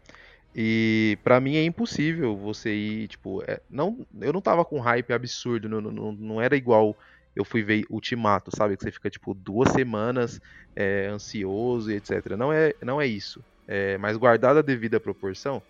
[0.56, 5.12] E para mim é impossível você ir, tipo, é, não, eu não tava com hype
[5.12, 6.96] absurdo, não, não, não era igual
[7.36, 8.78] eu fui ver Ultimato, sabe?
[8.78, 10.40] Que você fica tipo duas semanas
[10.74, 12.38] é, ansioso e etc.
[12.38, 13.44] Não é, não é isso.
[13.68, 15.62] É, mas guardada a devida proporção,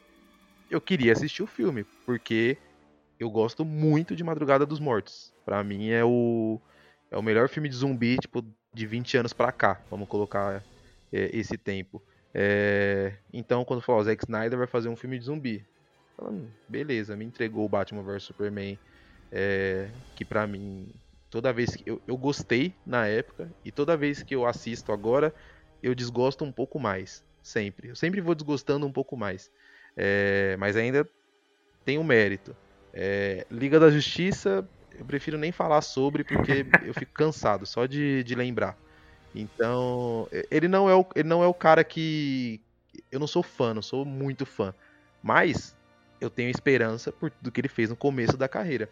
[0.70, 2.58] eu queria assistir o filme, porque
[3.20, 5.34] eu gosto muito de Madrugada dos Mortos.
[5.44, 6.60] Para mim é o,
[7.10, 10.62] é o melhor filme de zumbi, tipo, de 20 anos pra cá, vamos colocar
[11.12, 12.02] é, esse tempo.
[12.34, 15.66] É, então, quando falar, o Zack Snyder vai fazer um filme de zumbi.
[16.18, 18.78] Falando, beleza, me entregou o Batman vs Superman,
[19.32, 20.90] é, que pra mim,
[21.30, 25.34] toda vez que eu, eu gostei na época, e toda vez que eu assisto agora,
[25.82, 27.24] eu desgosto um pouco mais.
[27.42, 27.90] Sempre.
[27.90, 29.52] Eu sempre vou desgostando um pouco mais.
[29.96, 31.08] É, mas ainda
[31.86, 32.56] tem um mérito.
[32.92, 38.24] É, Liga da Justiça, eu prefiro nem falar sobre, porque eu fico cansado só de,
[38.24, 38.78] de lembrar.
[39.36, 42.62] Então, ele não é o, ele não é o cara que.
[43.12, 44.74] Eu não sou fã, não sou muito fã.
[45.22, 45.76] Mas
[46.22, 48.90] eu tenho esperança por do que ele fez no começo da carreira.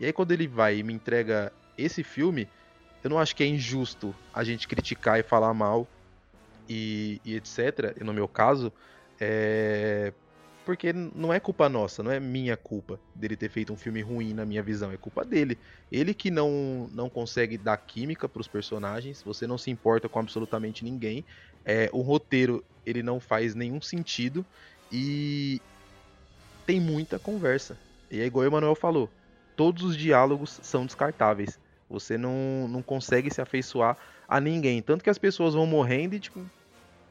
[0.00, 2.48] E aí, quando ele vai e me entrega esse filme,
[3.02, 5.86] eu não acho que é injusto a gente criticar e falar mal
[6.68, 7.96] e, e etc.
[8.00, 8.72] E no meu caso,
[9.20, 10.12] é,
[10.64, 14.32] porque não é culpa nossa, não é minha culpa dele ter feito um filme ruim
[14.32, 15.58] na minha visão, é culpa dele.
[15.92, 20.18] Ele que não, não consegue dar química para os personagens, você não se importa com
[20.18, 21.24] absolutamente ninguém.
[21.64, 24.44] É, o roteiro ele não faz nenhum sentido
[24.90, 25.60] e
[26.66, 27.76] tem muita conversa.
[28.10, 29.10] E é igual o Emanuel falou,
[29.56, 31.58] todos os diálogos são descartáveis.
[31.88, 33.96] Você não, não consegue se afeiçoar
[34.28, 34.80] a ninguém.
[34.80, 36.40] Tanto que as pessoas vão morrendo e, tipo,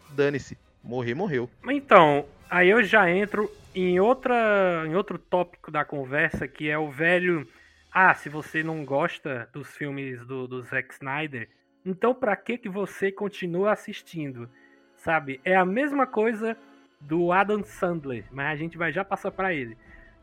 [0.09, 0.57] dane-se.
[0.83, 1.49] Morrer, morreu.
[1.69, 6.91] Então, aí eu já entro em, outra, em outro tópico da conversa, que é o
[6.91, 7.47] velho.
[7.91, 11.49] Ah, se você não gosta dos filmes do, do Zack Snyder,
[11.83, 14.47] então pra que, que você continua assistindo?
[14.95, 15.41] Sabe?
[15.43, 16.55] É a mesma coisa
[17.01, 19.75] do Adam Sandler, mas a gente vai já passar para ele.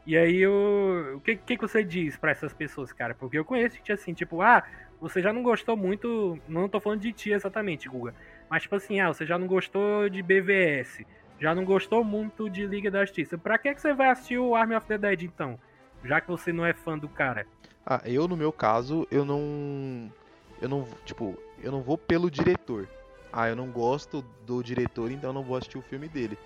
[0.07, 3.15] E aí, eu, o que, que, que você diz para essas pessoas, cara?
[3.15, 4.65] Porque eu conheço gente assim, tipo, ah,
[5.01, 6.39] você já não gostou muito.
[6.49, 8.15] Não tô falando de ti exatamente, Guga.
[8.49, 11.05] Mas, tipo assim, ah, você já não gostou de BVS,
[11.41, 13.39] já não gostou muito de Liga da Justiça.
[13.39, 15.59] Pra que, que você vai assistir o Army of the Dead, então?
[16.05, 17.47] Já que você não é fã do cara.
[17.85, 20.13] Ah, eu, no meu caso, eu não.
[20.61, 20.87] Eu não.
[21.05, 22.89] Tipo, eu não vou pelo diretor.
[23.33, 26.39] Ah, eu não gosto do diretor, então eu não vou assistir o filme dele.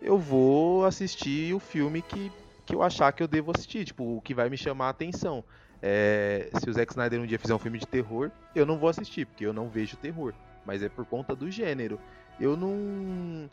[0.00, 2.30] Eu vou assistir o filme que,
[2.64, 5.44] que eu achar que eu devo assistir, tipo, o que vai me chamar a atenção.
[5.80, 8.88] É, se o Zack Snyder um dia fizer um filme de terror, eu não vou
[8.88, 10.32] assistir, porque eu não vejo terror
[10.64, 11.98] mas é por conta do gênero.
[12.40, 13.48] Eu não.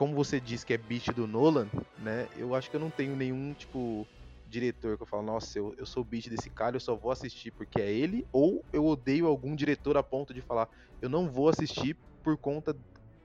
[0.00, 2.26] Como você disse que é beat do Nolan, né?
[2.34, 4.08] Eu acho que eu não tenho nenhum, tipo,
[4.46, 7.50] diretor que eu falo, nossa, eu, eu sou beat desse cara, eu só vou assistir
[7.50, 10.66] porque é ele, ou eu odeio algum diretor a ponto de falar,
[11.02, 12.74] eu não vou assistir por conta.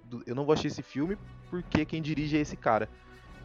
[0.04, 1.18] Do, eu não vou assistir esse filme
[1.50, 2.90] porque quem dirige é esse cara.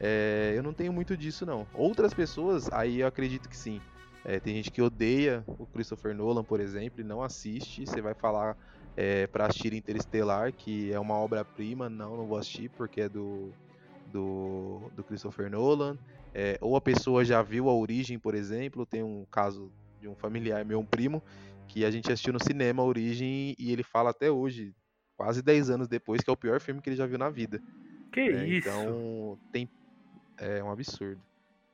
[0.01, 1.69] É, eu não tenho muito disso, não.
[1.73, 3.81] Outras pessoas, aí eu acredito que sim.
[4.25, 7.87] É, tem gente que odeia o Christopher Nolan, por exemplo, e não assiste.
[7.87, 8.57] Você vai falar
[9.01, 11.89] é, para assistir Interestelar, que é uma obra-prima.
[11.89, 13.51] Não, não vou assistir porque é do,
[14.13, 15.97] do, do Christopher Nolan.
[16.35, 18.85] É, ou a pessoa já viu a origem, por exemplo.
[18.85, 21.23] Tem um caso de um familiar meu, um primo,
[21.67, 24.75] que a gente assistiu no cinema a Origem e ele fala até hoje,
[25.17, 27.63] quase 10 anos depois, que é o pior filme que ele já viu na vida.
[28.13, 28.69] Que É, isso?
[28.69, 29.67] Então, tem.
[30.37, 31.23] É um absurdo.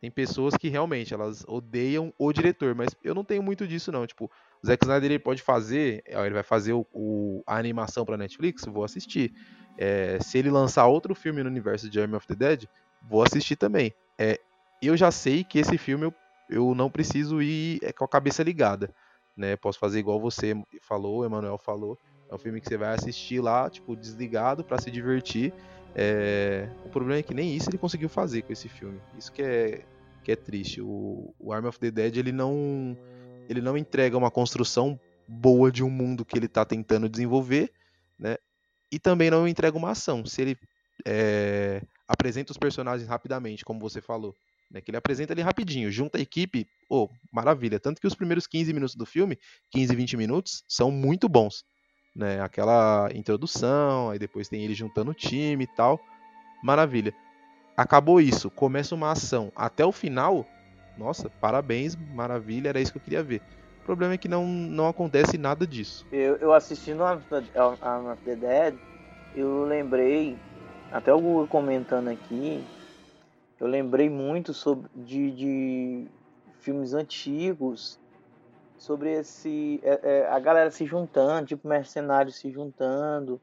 [0.01, 4.07] Tem pessoas que realmente elas odeiam o diretor, mas eu não tenho muito disso, não.
[4.07, 4.31] Tipo,
[4.63, 8.65] o Zack Snyder ele pode fazer, ele vai fazer o, o- a animação pra Netflix,
[8.67, 9.33] vou assistir.
[9.79, 12.65] É, se ele lançar outro filme no universo de Army of the Dead,
[13.03, 13.93] vou assistir também.
[14.19, 14.39] É,
[14.83, 16.15] eu já sei que esse filme eu,
[16.49, 18.93] eu não preciso ir é, com a cabeça ligada.
[19.37, 19.57] Né?
[19.57, 21.99] Posso fazer igual você falou, o Emanuel falou.
[22.31, 25.53] É um filme que você vai assistir lá, tipo, desligado pra se divertir.
[25.95, 29.01] É, O problema é que nem isso ele conseguiu fazer com esse filme.
[29.17, 29.85] Isso que é,
[30.25, 30.81] que é triste.
[30.81, 32.97] O, o Army of the Dead ele não,
[33.49, 37.73] ele não entrega uma construção boa de um mundo que ele tá tentando desenvolver,
[38.19, 38.37] né?
[38.91, 40.25] E também não entrega uma ação.
[40.25, 40.59] Se ele
[41.05, 44.35] é, apresenta os personagens rapidamente, como você falou,
[44.71, 44.81] né?
[44.81, 47.81] Que ele apresenta ali rapidinho, junta a equipe, oh, maravilha.
[47.81, 49.39] Tanto que os primeiros 15 minutos do filme,
[49.71, 51.65] 15, 20 minutos, são muito bons.
[52.15, 52.41] Né?
[52.41, 56.01] Aquela introdução, aí depois tem ele juntando o time e tal.
[56.63, 57.15] Maravilha.
[57.77, 59.53] Acabou isso, começa uma ação.
[59.55, 60.47] Até o final,
[60.97, 63.43] nossa, parabéns, maravilha, era isso que eu queria ver.
[63.81, 66.07] O problema é que não, não acontece nada disso.
[66.11, 67.21] Eu, eu assistindo a
[67.81, 68.75] Arm of the Dead,
[69.35, 70.37] eu lembrei,
[70.91, 72.65] até o Google comentando aqui,
[73.61, 76.07] eu lembrei muito sobre de, de
[76.61, 77.99] filmes antigos
[78.79, 83.41] sobre esse é, é, a galera se juntando, tipo mercenários se juntando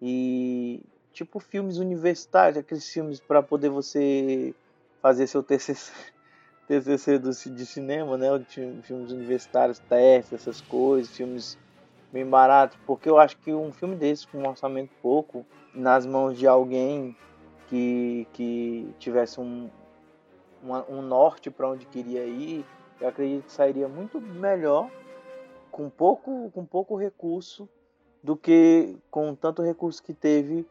[0.00, 4.54] e tipo filmes universitários, aqueles filmes para poder você
[5.00, 5.92] fazer seu TCC,
[6.66, 8.28] TCC do, de cinema, né?
[8.82, 11.58] Filmes universitários, testes, essas coisas, filmes
[12.12, 16.38] bem baratos, porque eu acho que um filme desse com um orçamento pouco nas mãos
[16.38, 17.16] de alguém
[17.68, 19.68] que, que tivesse um,
[20.62, 22.64] uma, um norte para onde queria ir,
[23.00, 24.88] eu acredito que sairia muito melhor
[25.72, 27.68] com pouco, com pouco recurso
[28.22, 30.64] do que com tanto recurso que teve,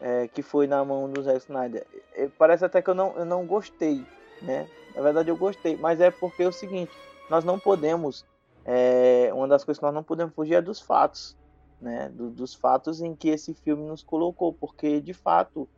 [0.00, 1.86] é, que foi na mão do Zack Snyder.
[2.14, 4.02] É, parece até que eu não, eu não gostei,
[4.40, 4.66] né?
[4.96, 6.90] Na verdade eu gostei, mas é porque é o seguinte,
[7.28, 8.24] nós não podemos,
[8.64, 11.36] é, uma das coisas que nós não podemos fugir é dos fatos,
[11.80, 12.08] né?
[12.08, 15.68] Do, dos fatos em que esse filme nos colocou, porque de fato,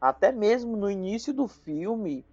[0.00, 2.24] até mesmo no início do filme,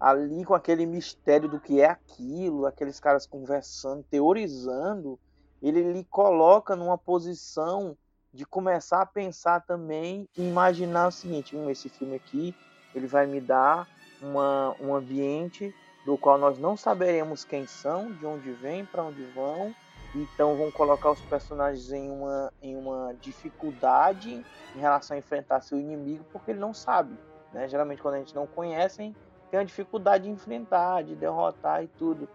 [0.00, 5.16] ali com aquele mistério do que é aquilo, aqueles caras conversando, teorizando,
[5.62, 7.96] ele lhe coloca numa posição
[8.34, 12.52] de começar a pensar também e imaginar o seguinte, hum, esse filme aqui,
[12.92, 13.86] ele vai me dar
[14.20, 15.72] uma, um ambiente
[16.04, 19.74] do qual nós não saberemos quem são, de onde vêm, para onde vão,
[20.14, 25.78] então vão colocar os personagens em uma, em uma dificuldade em relação a enfrentar seu
[25.78, 27.16] inimigo, porque ele não sabe.
[27.52, 27.68] Né?
[27.68, 29.14] Geralmente quando a gente não conhece,
[29.50, 32.28] tem a dificuldade de enfrentar, de derrotar e tudo.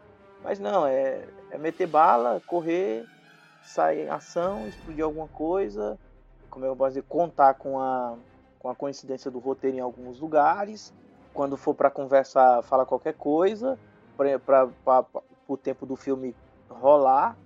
[0.44, 3.06] Mas não, é, é meter bala, correr,
[3.64, 5.98] sair em ação, explodir alguma coisa,
[6.50, 8.16] como eu posso dizer, contar com a,
[8.60, 10.94] com a coincidência do roteiro em alguns lugares.
[11.38, 13.78] Quando for para conversar, fala qualquer coisa,
[14.44, 15.06] para
[15.48, 16.36] o tempo do filme
[16.68, 17.38] rolar,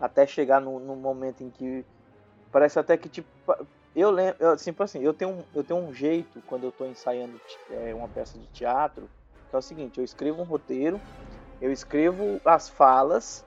[0.00, 1.84] até chegar no, no, momento em que
[2.50, 3.28] parece até que tipo
[3.94, 7.38] eu lembro, assim, assim, eu tenho, eu tenho um jeito quando eu estou ensaiando
[7.70, 9.10] é, uma peça de teatro,
[9.50, 10.98] que é o seguinte, eu escrevo um roteiro,
[11.60, 13.44] eu escrevo as falas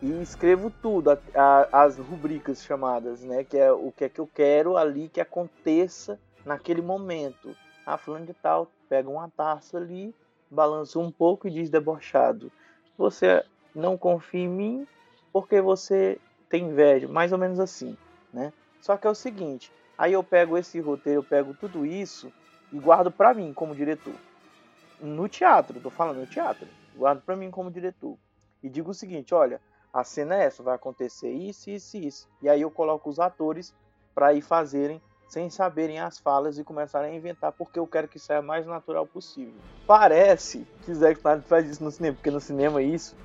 [0.00, 4.20] e escrevo tudo, a, a, as rubricas chamadas, né, que é o que é que
[4.20, 7.56] eu quero ali que aconteça naquele momento.
[7.84, 10.14] Ah, falando de tal, pega uma taça ali,
[10.50, 12.50] balança um pouco e diz debochado.
[12.96, 13.44] Você
[13.74, 14.86] não confia em mim
[15.32, 17.96] porque você tem inveja, mais ou menos assim,
[18.32, 18.52] né?
[18.80, 22.32] Só que é o seguinte, aí eu pego esse roteiro, eu pego tudo isso
[22.72, 24.14] e guardo para mim como diretor.
[25.00, 28.16] No teatro, tô falando no teatro, guardo para mim como diretor.
[28.62, 29.60] E digo o seguinte, olha,
[29.92, 32.28] a cena é essa, vai acontecer isso, isso e isso.
[32.42, 33.74] E aí eu coloco os atores
[34.14, 38.18] para ir fazerem sem saberem as falas e começarem a inventar porque eu quero que
[38.18, 39.54] saia mais natural possível.
[39.86, 43.16] Parece que Zack Snyder faz isso no cinema, porque no cinema isso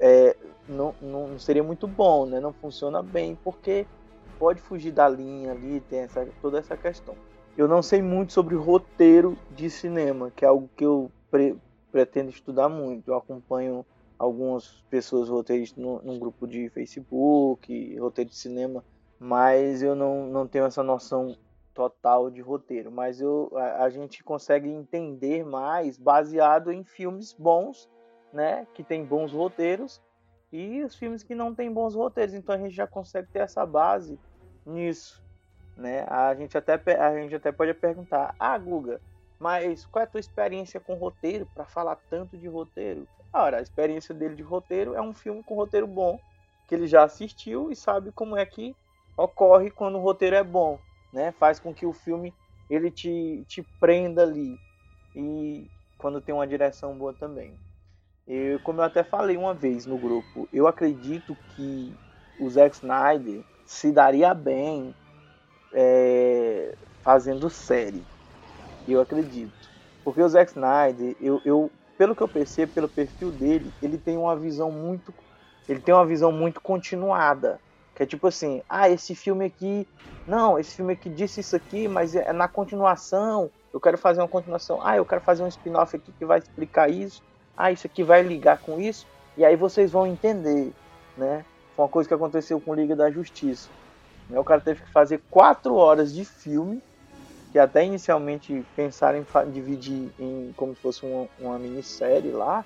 [0.00, 0.36] é,
[0.68, 2.40] não, não seria muito bom, né?
[2.40, 3.86] Não funciona bem, porque
[4.38, 7.14] pode fugir da linha ali, tem essa, toda essa questão.
[7.56, 11.56] Eu não sei muito sobre roteiro de cinema, que é algo que eu pre,
[11.92, 13.08] pretendo estudar muito.
[13.08, 13.86] Eu acompanho
[14.18, 18.82] algumas pessoas roteiristas num grupo de Facebook, roteiro de cinema,
[19.22, 21.36] mas eu não, não tenho essa noção
[21.72, 22.90] total de roteiro.
[22.90, 27.88] Mas eu, a, a gente consegue entender mais baseado em filmes bons,
[28.32, 30.02] né, que tem bons roteiros,
[30.52, 32.34] e os filmes que não têm bons roteiros.
[32.34, 34.18] Então a gente já consegue ter essa base
[34.66, 35.22] nisso,
[35.76, 36.04] né?
[36.08, 39.00] A gente até a gente até pode perguntar: "Ah, Guga,
[39.38, 43.62] mas qual é a tua experiência com roteiro para falar tanto de roteiro?" Ora, a
[43.62, 46.18] experiência dele de roteiro é um filme com roteiro bom,
[46.68, 48.74] que ele já assistiu e sabe como é que
[49.16, 50.80] ocorre quando o roteiro é bom,
[51.12, 51.32] né?
[51.32, 52.34] Faz com que o filme
[52.68, 54.58] ele te, te prenda ali
[55.14, 57.58] e quando tem uma direção boa também.
[58.26, 61.98] Eu, como eu até falei uma vez no grupo, eu acredito que
[62.38, 64.94] o Zack Snyder se daria bem
[65.72, 68.08] é, fazendo série.
[68.86, 69.70] Eu acredito.
[70.04, 74.16] Porque o Zack Snyder, eu, eu, pelo que eu percebo, pelo perfil dele, ele tem
[74.18, 75.14] uma visão muito.
[75.68, 77.60] Ele tem uma visão muito continuada.
[77.94, 79.86] Que é tipo assim, ah, esse filme aqui.
[80.26, 83.50] Não, esse filme aqui disse isso aqui, mas é na continuação.
[83.72, 84.80] Eu quero fazer uma continuação.
[84.82, 87.22] Ah, eu quero fazer um spin-off aqui que vai explicar isso.
[87.56, 89.06] Ah, isso aqui vai ligar com isso.
[89.36, 90.72] E aí vocês vão entender,
[91.16, 91.44] né?
[91.74, 93.68] Foi uma coisa que aconteceu com Liga da Justiça.
[94.30, 96.82] O cara teve que fazer quatro horas de filme,
[97.50, 102.64] que até inicialmente pensaram em dividir em como se fosse uma, uma minissérie lá,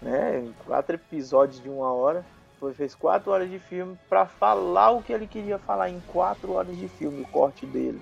[0.00, 0.40] né?
[0.40, 2.24] Em quatro episódios de uma hora.
[2.58, 6.52] Foi, fez quatro horas de filme para falar o que ele queria falar em quatro
[6.52, 8.00] horas de filme, o corte dele.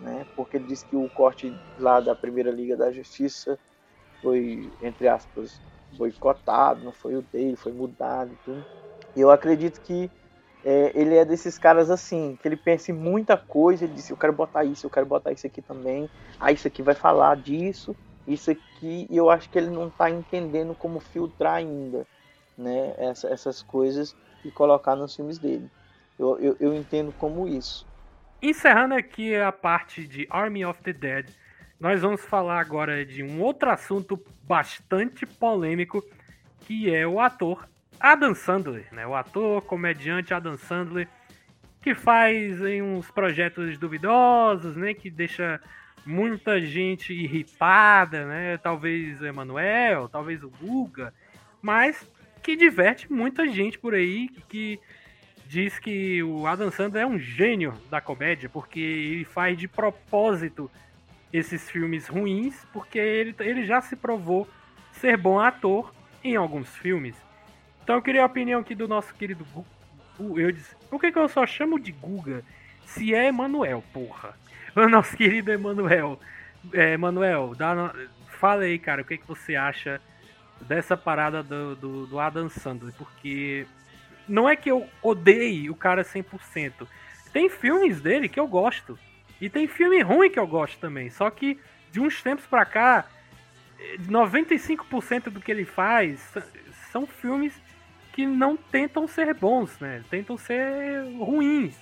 [0.00, 0.26] Né?
[0.34, 3.58] Porque ele disse que o corte lá da primeira Liga da Justiça
[4.22, 5.60] foi, entre aspas,
[5.92, 8.64] boicotado, não foi o dele, foi mudado e tudo.
[9.14, 10.10] E eu acredito que
[10.64, 14.16] é, ele é desses caras assim, que ele pensa em muita coisa, ele disse, eu
[14.16, 16.08] quero botar isso, eu quero botar isso aqui também,
[16.40, 17.94] ah, isso aqui vai falar disso,
[18.26, 22.06] isso aqui, e eu acho que ele não está entendendo como filtrar ainda,
[22.56, 24.14] né, essa, essas coisas
[24.44, 25.70] e colocar nos filmes dele.
[26.18, 27.86] Eu, eu, eu entendo como isso.
[28.40, 31.30] Encerrando aqui a parte de Army of the Dead,
[31.80, 36.02] nós vamos falar agora de um outro assunto bastante polêmico,
[36.60, 39.06] que é o ator Adam Sandler, né?
[39.06, 41.08] O ator, comediante Adam Sandler,
[41.80, 44.94] que faz em uns projetos duvidosos, né?
[44.94, 45.60] Que deixa
[46.04, 48.58] muita gente irritada, né?
[48.58, 51.14] Talvez o Emanuel, talvez o Guga,
[51.62, 52.06] mas
[52.44, 54.78] que diverte muita gente por aí que
[55.46, 60.70] diz que o Adam Sandler é um gênio da comédia porque ele faz de propósito
[61.32, 64.46] esses filmes ruins porque ele, ele já se provou
[64.92, 65.90] ser bom ator
[66.22, 67.16] em alguns filmes.
[67.82, 69.46] Então eu queria a opinião aqui do nosso querido.
[70.18, 72.44] Eu disse, por que, que eu só chamo de Guga
[72.84, 74.36] se é Emanuel, porra?
[74.76, 76.18] O nosso querido Emanuel.
[76.72, 77.94] É, Emanuel, dá,
[78.26, 80.00] fala aí, cara, o que, que você acha
[80.66, 82.92] dessa parada do, do, do Adam Sandler?
[82.96, 83.66] Porque
[84.28, 86.86] não é que eu odeie o cara 100%.
[87.32, 88.98] Tem filmes dele que eu gosto.
[89.40, 91.10] E tem filme ruim que eu gosto também.
[91.10, 91.58] Só que
[91.90, 93.06] de uns tempos pra cá,
[94.08, 96.32] 95% do que ele faz
[96.90, 97.52] são filmes
[98.12, 100.02] que não tentam ser bons, né?
[100.08, 101.74] Tentam ser ruins.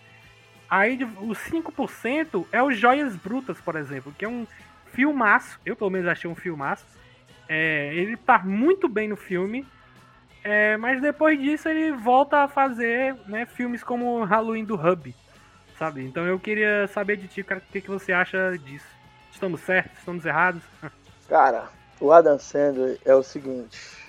[0.68, 4.47] Aí os 5% é o Joias Brutas, por exemplo, que é um
[4.92, 5.61] filmaço.
[5.66, 6.87] Eu pelo menos achei um filmaço.
[7.52, 9.66] É, ele tá muito bem no filme.
[10.44, 15.14] É, mas depois disso ele volta a fazer né, filmes como Halloween do Hub.
[15.78, 16.04] Sabe?
[16.04, 18.86] Então eu queria saber de ti, cara, o que, que você acha disso.
[19.30, 19.98] Estamos certos?
[19.98, 20.62] Estamos errados?
[21.28, 24.02] Cara, o Adam Sandler é o seguinte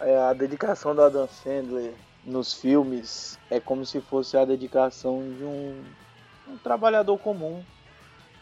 [0.00, 5.44] é, a dedicação do Adam Sandler nos filmes é como se fosse a dedicação de
[5.44, 5.82] um,
[6.48, 7.62] um trabalhador comum,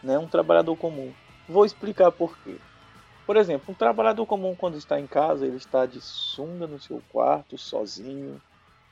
[0.01, 0.17] né?
[0.17, 1.13] Um trabalhador comum.
[1.47, 2.57] Vou explicar por quê.
[3.25, 7.01] Por exemplo, um trabalhador comum quando está em casa, ele está de sunga no seu
[7.09, 8.41] quarto, sozinho,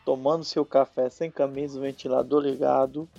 [0.06, 3.10] tomando seu café sem camisa, ventilador ligado,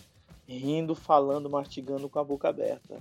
[0.49, 2.97] rindo, falando, mastigando com a boca aberta.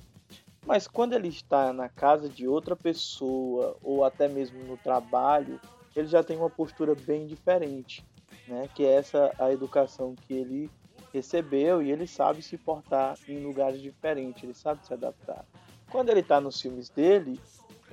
[0.66, 5.60] Mas quando ele está na casa de outra pessoa ou até mesmo no trabalho,
[5.96, 8.06] ele já tem uma postura bem diferente,
[8.48, 8.70] né?
[8.76, 10.70] Que é essa a educação que ele
[11.14, 15.44] recebeu e ele sabe se portar em lugares diferentes, ele sabe se adaptar.
[15.90, 17.40] Quando ele está nos filmes dele,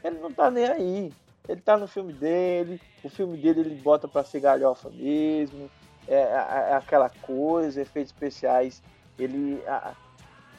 [0.04, 1.12] ele não está nem aí.
[1.48, 5.70] Ele está no filme dele, o filme dele ele bota para ser galhofa mesmo,
[6.06, 8.82] é, é, é, aquela coisa, efeitos especiais.
[9.18, 9.94] Ele, a,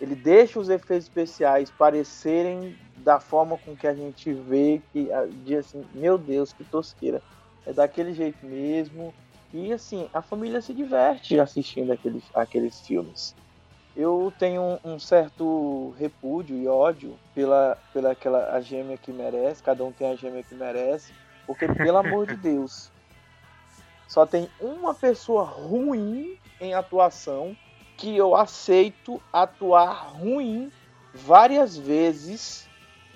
[0.01, 5.09] ele deixa os efeitos especiais parecerem da forma com que a gente vê que
[5.45, 7.21] diz assim, meu Deus, que tosqueira.
[7.65, 9.13] É daquele jeito mesmo.
[9.53, 13.35] E assim, a família se diverte assistindo aqueles, aqueles filmes.
[14.01, 19.61] Eu tenho um, um certo repúdio e ódio pela, pela aquela a gêmea que merece,
[19.61, 21.13] cada um tem a gêmea que merece,
[21.45, 22.89] porque pelo amor de Deus,
[24.07, 27.57] só tem uma pessoa ruim em atuação
[27.97, 30.71] que eu aceito atuar ruim
[31.13, 32.69] várias vezes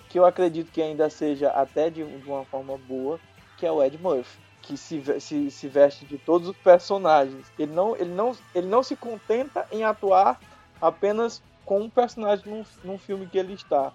[0.09, 3.21] que eu acredito que ainda seja até de, de uma forma boa,
[3.57, 7.49] que é o Ed Murphy, que se, se, se veste de todos os personagens.
[7.57, 10.37] Ele não, ele, não, ele não se contenta em atuar
[10.87, 13.91] apenas com um personagem num, num filme que ele está,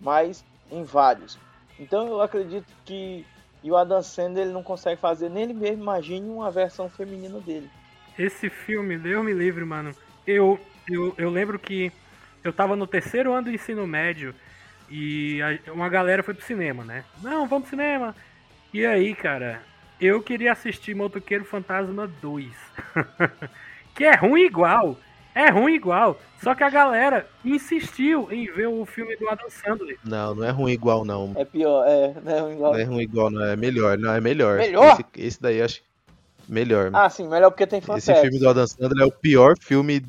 [0.00, 1.38] mas em vários.
[1.78, 3.26] Então eu acredito que
[3.62, 7.68] o Adam Sandler ele não consegue fazer nem ele mesmo imagine uma versão feminina dele.
[8.18, 9.94] Esse filme, Deus me livre, mano.
[10.26, 11.92] Eu, eu, eu lembro que
[12.42, 14.34] eu tava no terceiro ano do ensino médio
[14.88, 17.04] e a- uma galera foi pro cinema, né?
[17.22, 18.14] Não, vamos pro cinema.
[18.72, 19.62] E aí, cara,
[20.00, 22.50] eu queria assistir Motoqueiro Fantasma 2.
[23.94, 24.96] que é ruim igual.
[25.34, 26.18] É ruim igual.
[26.42, 29.98] Só que a galera insistiu em ver o filme do Adam Sandler.
[30.04, 31.32] Não, não é ruim igual, não.
[31.36, 32.52] É pior, é, né?
[32.52, 32.72] Igual...
[32.72, 33.44] Não é ruim igual, não.
[33.44, 34.58] É melhor, não, é melhor.
[34.58, 34.92] Melhor?
[34.92, 35.82] Esse, esse daí acho
[36.48, 36.90] melhor.
[36.92, 38.22] Ah, sim, melhor porque tem Esse fanservice.
[38.26, 40.04] filme do Adam Sandler é o pior filme.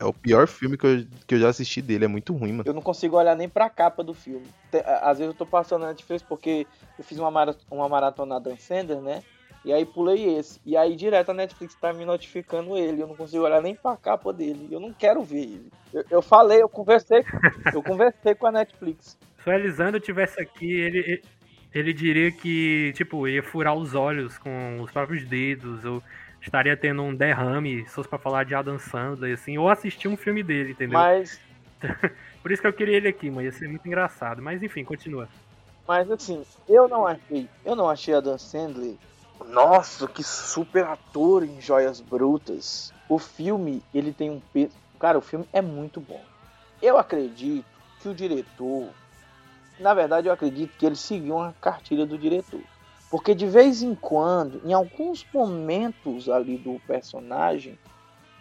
[0.00, 2.06] É o pior filme que eu, que eu já assisti dele.
[2.06, 2.64] É muito ruim, mano.
[2.66, 4.44] Eu não consigo olhar nem pra capa do filme.
[5.02, 6.66] Às vezes eu tô passando na Netflix porque
[6.98, 9.22] eu fiz uma, mara- uma maratona Dan Sandler, né?
[9.64, 10.60] E aí pulei esse.
[10.66, 13.02] E aí direto a Netflix tá me notificando ele.
[13.02, 14.68] Eu não consigo olhar nem pra capa dele.
[14.70, 15.72] Eu não quero ver ele.
[15.92, 17.24] Eu, eu falei, eu conversei,
[17.72, 19.16] eu conversei com a Netflix.
[19.42, 21.22] Se o Elisandro tivesse aqui, ele,
[21.74, 26.02] ele- diria que, tipo, ia furar os olhos com os próprios dedos, ou
[26.40, 30.16] estaria tendo um derrame, se fosse pra falar de Adam Sandler, assim, ou assistir um
[30.16, 30.98] filme dele, entendeu?
[30.98, 31.40] Mas,
[32.42, 34.42] Por isso que eu queria ele aqui, mas ia ser muito engraçado.
[34.42, 35.28] Mas enfim, continua.
[35.86, 37.48] mas assim, eu não achei.
[37.64, 38.94] Eu não achei a Dan Sandler.
[39.48, 42.92] Nossa, que super ator em Joias Brutas.
[43.08, 44.74] O filme, ele tem um peso.
[44.98, 46.24] Cara, o filme é muito bom.
[46.80, 47.66] Eu acredito
[48.00, 48.90] que o diretor.
[49.78, 52.62] Na verdade, eu acredito que ele seguiu uma cartilha do diretor.
[53.10, 57.78] Porque de vez em quando, em alguns momentos ali do personagem,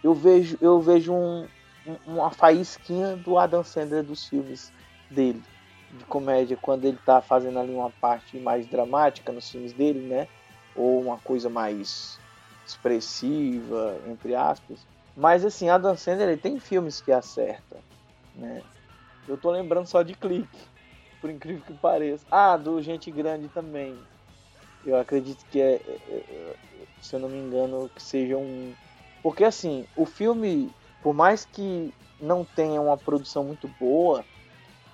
[0.03, 1.47] eu vejo, eu vejo um,
[1.85, 4.71] um- uma faísquinha do Adam Sandler dos filmes
[5.09, 5.43] dele,
[5.91, 10.27] de comédia, quando ele tá fazendo ali uma parte mais dramática nos filmes dele, né?
[10.73, 12.21] Ou uma coisa mais
[12.65, 14.87] expressiva, entre aspas.
[15.15, 17.83] Mas assim, Adam Sandler ele tem filmes que acerta,
[18.33, 18.63] né?
[19.27, 20.67] Eu tô lembrando só de Clique,
[21.19, 22.25] por incrível que pareça.
[22.31, 24.05] Ah, do Gente Grande também.
[24.83, 26.55] Eu acredito que é, é- é-
[26.99, 28.75] se eu não me engano, que seja um.
[29.21, 34.25] Porque assim, o filme, por mais que não tenha uma produção muito boa,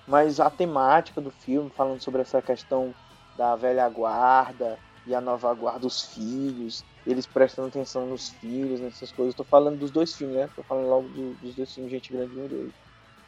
[0.05, 2.95] mas a temática do filme, falando sobre essa questão
[3.35, 4.79] da velha guarda
[5.09, 9.35] e a nova guarda, os filhos, eles prestando atenção nos filhos, nessas coisas.
[9.35, 10.47] Tô falando dos dois filmes, né?
[10.55, 12.73] Tô falando logo do- dos dois filmes, Gente Grande 1 e 2.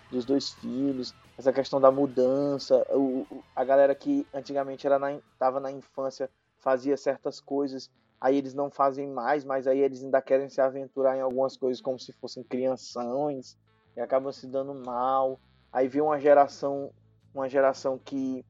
[0.09, 5.59] Dos dois filhos, essa questão da mudança, o, a galera que antigamente era na, tava
[5.59, 6.29] na infância
[6.59, 11.17] fazia certas coisas, aí eles não fazem mais, mas aí eles ainda querem se aventurar
[11.17, 13.57] em algumas coisas como se fossem crianções
[13.95, 15.39] e acabam se dando mal.
[15.71, 16.93] Aí vem uma geração,
[17.33, 18.45] uma geração que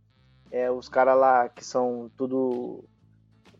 [0.52, 2.84] é os caras lá que são tudo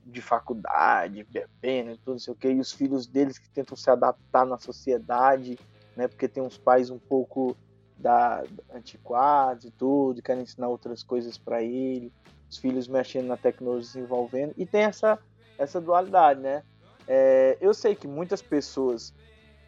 [0.06, 3.78] de faculdade, bebendo, e tudo não sei o que, e os filhos deles que tentam
[3.78, 5.58] se adaptar na sociedade,
[5.96, 6.08] né?
[6.08, 7.56] Porque tem uns pais um pouco
[7.98, 8.44] da
[8.74, 12.12] antiquados e tudo, querem ensinar outras coisas para ele,
[12.50, 15.20] os filhos mexendo na tecnologia, se envolvendo, e tem essa
[15.58, 16.64] essa dualidade, né?
[17.08, 19.14] É, eu sei que muitas pessoas,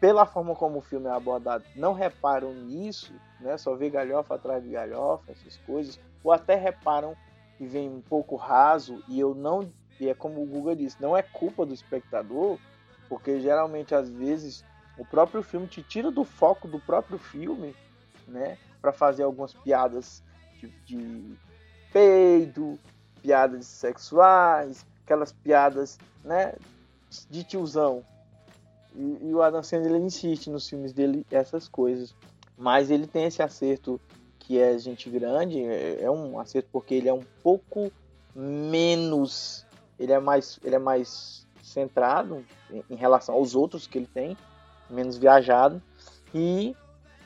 [0.00, 3.56] pela forma como o filme é abordado, não reparam nisso, né?
[3.56, 7.16] Só vê galhofa atrás de galhofa, essas coisas, ou até reparam
[7.60, 11.16] e vem um pouco raso, e eu não, e é como o Google disse, não
[11.16, 12.58] é culpa do espectador,
[13.08, 14.64] porque geralmente às vezes
[14.98, 17.74] o próprio filme te tira do foco do próprio filme,
[18.26, 18.58] né?
[18.80, 20.22] Para fazer algumas piadas
[20.60, 21.34] de, de
[21.92, 22.78] peido,
[23.22, 26.54] piadas sexuais, aquelas piadas, né?
[27.30, 28.04] De tiozão.
[28.94, 32.14] E, e o Adam Sandler insiste nos filmes dele essas coisas,
[32.56, 34.00] mas ele tem esse acerto
[34.38, 37.90] que é gente grande, é, é um acerto porque ele é um pouco
[38.34, 39.66] menos,
[39.98, 42.44] ele é mais, ele é mais centrado
[42.90, 44.36] em, relação aos outros que ele tem,
[44.90, 45.82] menos viajado
[46.34, 46.74] e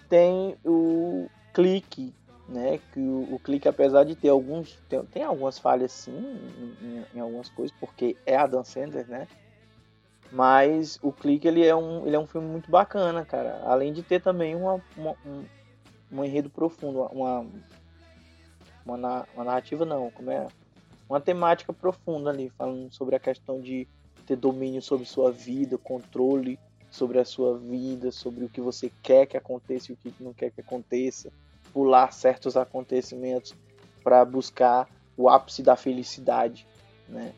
[0.08, 2.14] tem o clique,
[2.48, 2.78] né?
[2.92, 7.04] Que o, o clique, apesar de ter alguns, tem, tem algumas falhas sim em, em-
[7.14, 9.26] em algumas coisas, porque é Adam Sandler, né?
[10.30, 13.60] Mas o clique ele é um, ele é um filme muito bacana, cara.
[13.64, 15.44] Além de ter também uma, uma- um,
[16.12, 17.46] um enredo profundo, uma,
[18.84, 20.46] uma, uma narrativa não, como é?
[21.08, 23.88] Uma temática profunda ali, falando sobre a questão de
[24.26, 26.58] ter domínio sobre sua vida, controle
[26.90, 30.32] sobre a sua vida, sobre o que você quer que aconteça e o que não
[30.32, 31.30] quer que aconteça,
[31.72, 33.54] pular certos acontecimentos
[34.02, 36.66] para buscar o ápice da felicidade,
[37.08, 37.32] né?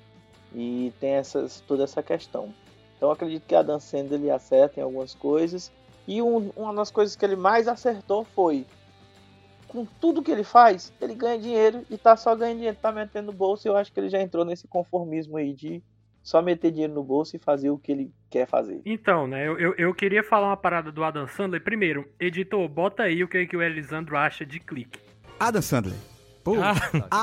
[0.54, 2.52] E tem essas, toda essa questão.
[2.96, 5.70] Então acredito que a Dan Sandler acerta em algumas coisas
[6.06, 8.66] e um- uma das coisas que ele mais acertou foi
[9.70, 13.28] com tudo que ele faz, ele ganha dinheiro e tá só ganhando dinheiro, tá metendo
[13.30, 13.66] no bolso.
[13.66, 15.80] E eu acho que ele já entrou nesse conformismo aí de
[16.22, 18.82] só meter dinheiro no bolso e fazer o que ele quer fazer.
[18.84, 21.62] Então, né, eu, eu, eu queria falar uma parada do Adam Sandler.
[21.62, 24.98] Primeiro, editor, bota aí o que, que o Elisandro acha de clique.
[25.38, 25.96] Adam Sandler.
[26.44, 26.74] Pô, Ah,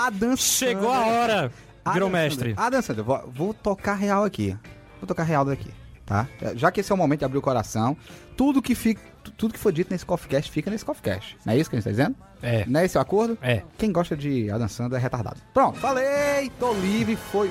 [0.08, 1.48] Adam chegou a hora.
[1.94, 2.54] Virou Adam mestre.
[2.58, 4.58] Adam Sandler, vou, vou tocar real aqui.
[5.00, 5.70] Vou tocar real daqui,
[6.06, 6.28] tá?
[6.56, 7.96] Já que esse é o momento de abrir o coração,
[8.36, 9.00] tudo que fica,
[9.38, 11.38] tudo que for dito nesse CoffeeCast fica nesse CoffeeCast.
[11.46, 12.16] Não é isso que a gente tá dizendo?
[12.42, 12.66] É.
[12.68, 13.38] Não é esse o acordo?
[13.42, 13.64] É.
[13.78, 15.38] Quem gosta de Adam Sandler é retardado.
[15.54, 17.50] Pronto, falei, tô livre, foi...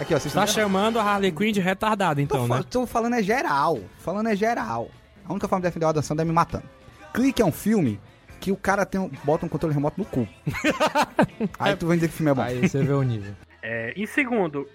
[0.00, 2.64] Aqui, ó, vocês Tá estão chamando a Harley Quinn de retardada, então, tô, né?
[2.68, 3.78] tô falando é geral.
[3.98, 4.90] Falando é geral.
[5.24, 6.64] A única forma de defender o Adam Sandler é me matando.
[7.12, 8.00] Clique é um filme
[8.40, 10.26] que o cara tem um- bota um controle remoto no cu.
[11.58, 12.42] Aí tu vai dizer que o filme é bom.
[12.42, 13.32] Aí você vê o nível.
[13.62, 14.68] É, em segundo,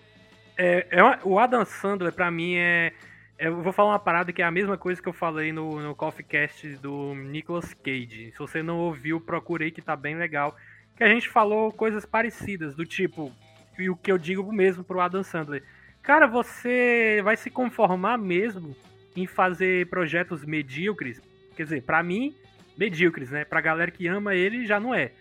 [0.58, 2.94] é, é uma- o Adam Sandler, pra mim, é-
[3.40, 5.96] Eu vou falar uma parada que é a mesma coisa que eu falei no, no
[5.96, 8.34] Coffee Cast do Nicolas Cage.
[8.34, 10.58] Se você não ouviu, procurei que tá bem legal.
[10.98, 13.32] Que a gente falou coisas parecidas, do tipo.
[13.78, 15.64] E o que eu digo mesmo pro Adam Sandler.
[16.02, 18.76] Cara, você vai se conformar mesmo
[19.16, 21.22] em fazer projetos medíocres?
[21.56, 22.36] Quer dizer, pra mim,
[22.78, 23.46] medíocres, né?
[23.46, 25.14] Pra galera que ama ele, já não é.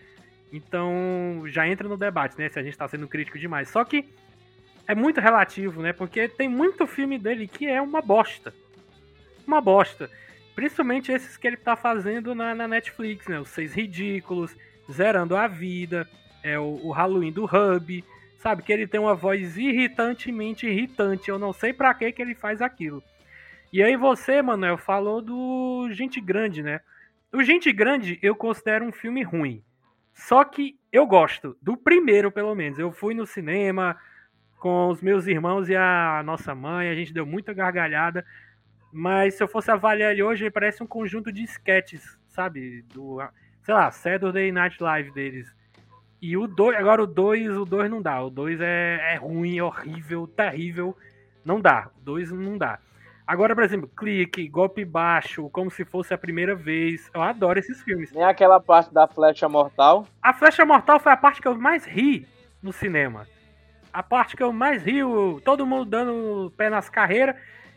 [0.51, 2.49] Então, já entra no debate, né?
[2.49, 3.69] Se a gente tá sendo crítico demais.
[3.69, 4.09] Só que
[4.89, 5.93] é muito relativo, né?
[5.93, 8.51] Porque tem muito filme dele que é uma bosta.
[9.45, 10.09] Uma bosta.
[10.55, 13.39] Principalmente esses que ele tá fazendo na, na Netflix, né?
[13.39, 14.57] Os Seis Ridículos,
[14.91, 16.09] Zerando a Vida,
[16.41, 18.03] é o, o Halloween do Hub.
[18.39, 18.63] Sabe?
[18.63, 21.29] Que ele tem uma voz irritantemente irritante.
[21.29, 23.03] Eu não sei pra que que ele faz aquilo.
[23.71, 26.81] E aí você, Manuel, falou do Gente Grande, né?
[27.31, 29.61] O Gente Grande eu considero um filme ruim.
[30.15, 32.79] Só que eu gosto do primeiro, pelo menos.
[32.79, 33.95] Eu fui no cinema
[34.59, 38.25] com os meus irmãos e a nossa mãe, a gente deu muita gargalhada.
[38.91, 42.81] Mas se eu fosse avaliar ele hoje, ele parece um conjunto de sketches, sabe?
[42.93, 43.21] Do,
[43.63, 45.47] sei lá, Saturday Night Live deles.
[46.21, 48.21] E o 2, agora o 2, o 2 não dá.
[48.21, 50.97] O 2 é, é ruim, é horrível, terrível.
[51.45, 51.89] Não dá.
[51.97, 52.79] O 2 não dá.
[53.25, 57.09] Agora, por exemplo, clique, golpe baixo, como se fosse a primeira vez.
[57.13, 58.11] Eu adoro esses filmes.
[58.11, 60.07] Nem aquela parte da flecha mortal.
[60.21, 62.27] A Flecha Mortal foi a parte que eu mais ri
[62.61, 63.27] no cinema.
[63.91, 67.35] A parte que eu mais ri, o- todo mundo dando pé nas carreiras.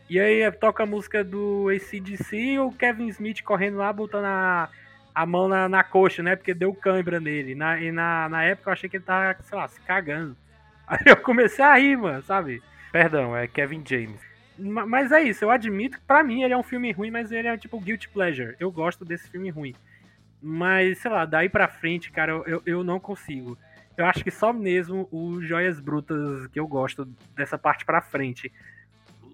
[0.09, 4.69] E aí toca a música do ACDC e o Kevin Smith correndo lá, botando a,
[5.15, 6.35] a mão na, na coxa, né?
[6.35, 7.55] Porque deu cãibra nele.
[7.55, 10.35] Na, e na, na época eu achei que ele tava, sei lá, se cagando.
[10.87, 12.61] Aí eu comecei a rir, mano, sabe?
[12.91, 14.19] Perdão, é Kevin James.
[14.59, 17.31] Ma- Mas é isso, eu admito que pra mim ele é um filme ruim, mas
[17.31, 18.55] ele é tipo guilty pleasure.
[18.59, 19.73] Eu gosto desse filme ruim.
[20.41, 23.57] Mas, sei lá, daí pra frente, cara, eu, eu não consigo.
[23.97, 28.51] Eu acho que só mesmo os Joias Brutas que eu gosto dessa parte pra frente.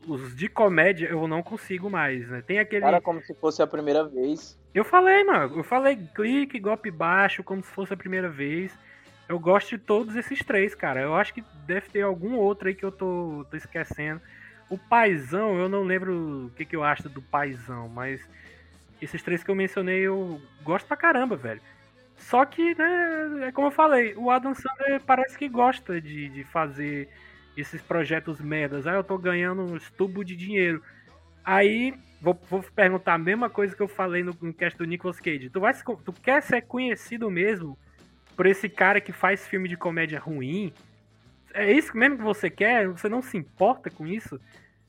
[0.07, 2.41] Os de comédia eu não consigo mais, né?
[2.41, 2.81] Tem aquele.
[2.81, 4.59] Cara, como se fosse a primeira vez.
[4.73, 5.57] Eu falei, mano.
[5.57, 8.77] Eu falei clique, golpe baixo, como se fosse a primeira vez.
[9.27, 11.01] Eu gosto de todos esses três, cara.
[11.01, 14.19] Eu acho que deve ter algum outro aí que eu tô, tô esquecendo.
[14.69, 18.21] O Paizão, eu não lembro o que, que eu acho do Paizão, mas
[19.01, 21.61] esses três que eu mencionei eu gosto pra caramba, velho.
[22.19, 26.43] Só que, né, é como eu falei, o Adam Sandler parece que gosta de, de
[26.43, 27.09] fazer
[27.55, 28.85] esses projetos merdas.
[28.85, 30.83] Aí eu tô ganhando um tubo de dinheiro.
[31.43, 35.19] Aí, vou, vou perguntar a mesma coisa que eu falei no, no cast do Nicolas
[35.19, 35.49] Cage.
[35.49, 37.77] Tu, vai, tu quer ser conhecido mesmo
[38.35, 40.73] por esse cara que faz filme de comédia ruim?
[41.53, 42.87] É isso mesmo que você quer?
[42.89, 44.39] Você não se importa com isso?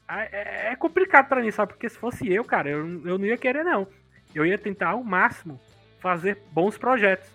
[0.07, 1.73] Ah, É, é complicado pra mim, sabe?
[1.73, 3.87] Porque se fosse eu, cara, eu, eu não ia querer, não.
[4.35, 5.61] Eu ia tentar ao máximo
[6.01, 7.29] fazer bons projetos.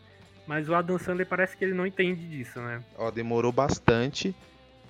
[0.48, 2.84] Mas o Adam Sandler parece que ele não entende disso, né?
[2.98, 4.36] Ó, demorou bastante,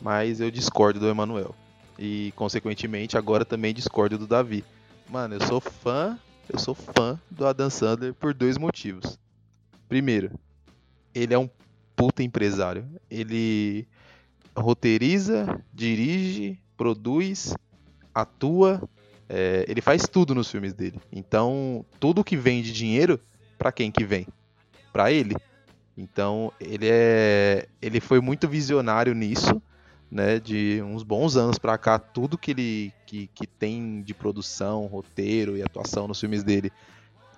[0.01, 1.55] mas eu discordo do Emanuel.
[1.97, 4.65] E, consequentemente, agora também discordo do Davi.
[5.09, 6.19] Mano, eu sou fã,
[6.51, 9.17] eu sou fã do Adam Sandler por dois motivos.
[9.88, 10.32] Primeiro,
[11.13, 11.49] ele é um
[11.95, 12.86] puta empresário.
[13.09, 13.88] Ele
[14.57, 17.53] roteiriza, dirige, produz,
[18.13, 18.82] atua,
[19.30, 20.99] é, ele faz tudo nos filmes dele.
[21.11, 23.19] Então, tudo que vem de dinheiro,
[23.66, 24.28] pra quem que vem?
[24.93, 25.36] Pra ele.
[25.97, 29.59] Então, ele é ele foi muito visionário nisso,
[30.11, 34.86] né, de uns bons anos pra cá, tudo que ele que, que tem de produção,
[34.86, 36.72] roteiro e atuação nos filmes dele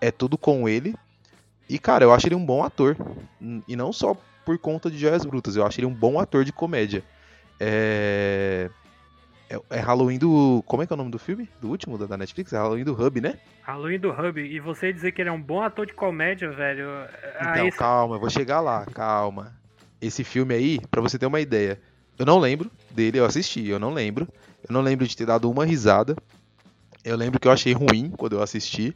[0.01, 0.93] é tudo com ele.
[1.69, 2.97] E cara, eu acho ele um bom ator.
[3.65, 4.13] E não só
[4.45, 7.05] por conta de Joias Brutas, eu acho ele um bom ator de comédia.
[7.57, 8.69] É
[9.49, 10.63] é, é Halloween do.
[10.65, 11.49] Como é que é o nome do filme?
[11.61, 12.53] Do último da, Netflix?
[12.53, 13.35] É Halloween do Hub, né?
[13.63, 14.39] Halloween do Hub.
[14.39, 16.87] E você dizer que ele é um bom ator de comédia, velho.
[17.39, 19.53] Então, aí você- calma, eu vou chegar lá, calma.
[20.01, 21.79] Esse filme aí, pra você ter uma ideia,
[22.19, 24.27] eu não lembro dele, eu assisti, eu não lembro.
[24.67, 26.15] Eu não lembro de ter dado uma risada.
[27.03, 28.95] Eu lembro que eu achei ruim quando eu assisti.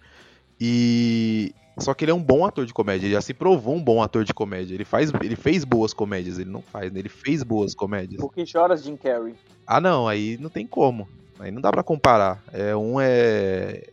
[0.59, 3.83] E só que ele é um bom ator de comédia, ele já se provou um
[3.83, 4.73] bom ator de comédia.
[4.75, 6.99] Ele faz, ele fez boas comédias, ele não faz, né?
[6.99, 8.19] Ele fez boas comédias.
[8.19, 9.33] Por que choras, Jim Carrey?
[9.65, 11.07] Ah, não, aí não tem como.
[11.39, 12.43] Aí não dá pra comparar.
[12.51, 13.83] É um é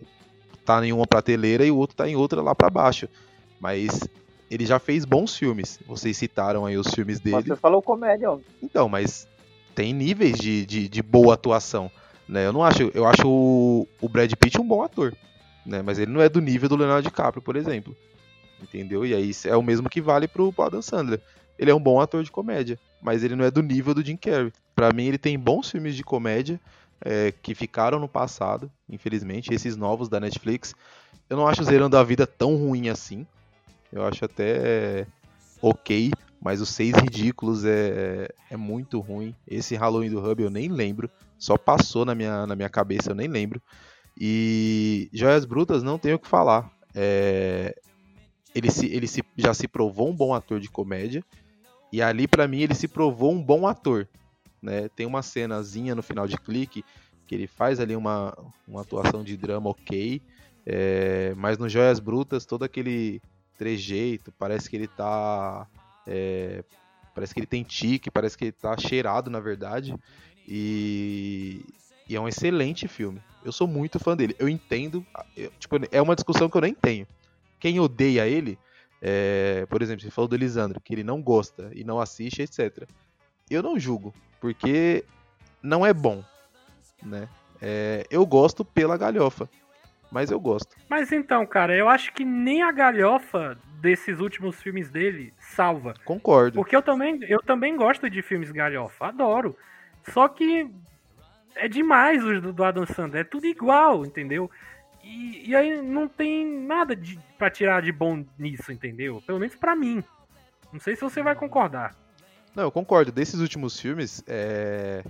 [0.64, 3.08] tá em uma prateleira e o outro tá em outra lá pra baixo.
[3.58, 4.06] Mas
[4.50, 5.78] ele já fez bons filmes.
[5.86, 7.42] Vocês citaram aí os filmes dele.
[7.42, 8.38] Você falou comédia, ó.
[8.62, 9.26] Então, mas
[9.74, 11.90] tem níveis de, de, de boa atuação.
[12.28, 12.46] Né?
[12.46, 12.90] Eu não acho.
[12.94, 15.14] Eu acho o, o Brad Pitt um bom ator.
[15.68, 15.82] Né?
[15.82, 17.94] Mas ele não é do nível do Leonardo DiCaprio, por exemplo.
[18.60, 19.04] Entendeu?
[19.04, 21.20] E aí é o mesmo que vale pro Adam Sandler.
[21.58, 24.16] Ele é um bom ator de comédia, mas ele não é do nível do Jim
[24.16, 24.52] Carrey.
[24.74, 26.58] Pra mim, ele tem bons filmes de comédia
[27.00, 29.52] é, que ficaram no passado, infelizmente.
[29.52, 30.74] Esses novos da Netflix.
[31.28, 33.26] Eu não acho Zerando a Vida tão ruim assim.
[33.92, 35.06] Eu acho até
[35.60, 36.10] ok,
[36.40, 39.34] mas os Seis Ridículos é, é muito ruim.
[39.46, 41.10] Esse Halloween do Hub eu nem lembro.
[41.38, 43.60] Só passou na minha, na minha cabeça, eu nem lembro.
[44.20, 46.70] E Joias Brutas não tenho o que falar.
[46.94, 47.74] É,
[48.54, 51.24] ele, se, ele se, já se provou um bom ator de comédia.
[51.92, 54.08] E ali, para mim, ele se provou um bom ator.
[54.60, 54.88] Né?
[54.88, 56.84] Tem uma cenazinha no final de clique
[57.26, 60.20] que ele faz ali uma, uma atuação de drama ok.
[60.66, 63.22] É, mas no Joias Brutas, todo aquele
[63.56, 65.66] trejeito, parece que ele tá.
[66.06, 66.64] É,
[67.14, 69.94] parece que ele tem tique, parece que ele tá cheirado, na verdade.
[70.46, 71.64] E,
[72.08, 73.20] e é um excelente filme.
[73.44, 74.34] Eu sou muito fã dele.
[74.38, 75.04] Eu entendo.
[75.36, 77.06] Eu, tipo, é uma discussão que eu nem tenho.
[77.60, 78.58] Quem odeia ele,
[79.02, 82.88] é, por exemplo, você falou do Elisandro, que ele não gosta e não assiste, etc.
[83.50, 85.04] Eu não julgo, porque
[85.62, 86.24] não é bom,
[87.02, 87.28] né?
[87.60, 89.48] É, eu gosto pela galhofa,
[90.10, 90.76] mas eu gosto.
[90.88, 95.94] Mas então, cara, eu acho que nem a galhofa desses últimos filmes dele salva.
[96.04, 96.54] Concordo.
[96.54, 99.56] Porque eu também, eu também gosto de filmes galhofa, adoro.
[100.12, 100.70] Só que
[101.58, 104.50] é demais os do Adam Sandler, é tudo igual, entendeu?
[105.02, 109.22] E, e aí não tem nada de, pra tirar de bom nisso, entendeu?
[109.26, 110.02] Pelo menos pra mim.
[110.72, 111.94] Não sei se você vai concordar.
[112.54, 113.10] Não, eu concordo.
[113.10, 115.02] Desses últimos filmes, é...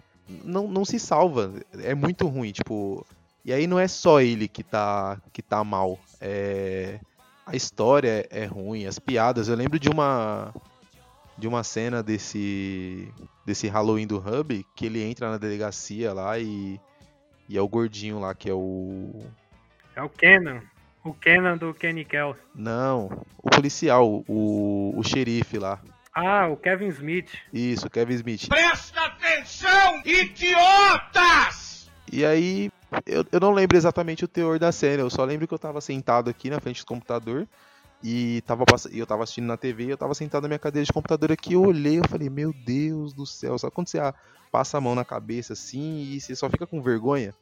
[0.44, 1.52] não, não se salva.
[1.82, 3.04] É muito ruim, tipo...
[3.44, 5.98] E aí não é só ele que tá, que tá mal.
[6.20, 7.00] É...
[7.46, 9.48] A história é ruim, as piadas.
[9.48, 10.52] Eu lembro de uma
[11.38, 13.08] de uma cena desse
[13.46, 16.80] desse Halloween do Hub que ele entra na delegacia lá e
[17.48, 19.12] e é o gordinho lá que é o
[19.94, 20.62] é o Kenan,
[21.02, 22.36] o Kenan do Kenny Kell.
[22.54, 25.80] Não, o policial, o, o xerife lá.
[26.14, 27.32] Ah, o Kevin Smith.
[27.52, 28.48] Isso, o Kevin Smith.
[28.48, 31.90] Presta atenção, idiotas!
[32.12, 32.70] E aí,
[33.06, 35.80] eu, eu não lembro exatamente o teor da cena, eu só lembro que eu tava
[35.80, 37.46] sentado aqui na frente do computador
[38.02, 40.92] e tava eu tava assistindo na TV e eu tava sentado na minha cadeira de
[40.92, 43.98] computador aqui, eu olhei, eu falei, meu Deus do céu, só quando você
[44.50, 47.34] passa a mão na cabeça assim e você só fica com vergonha.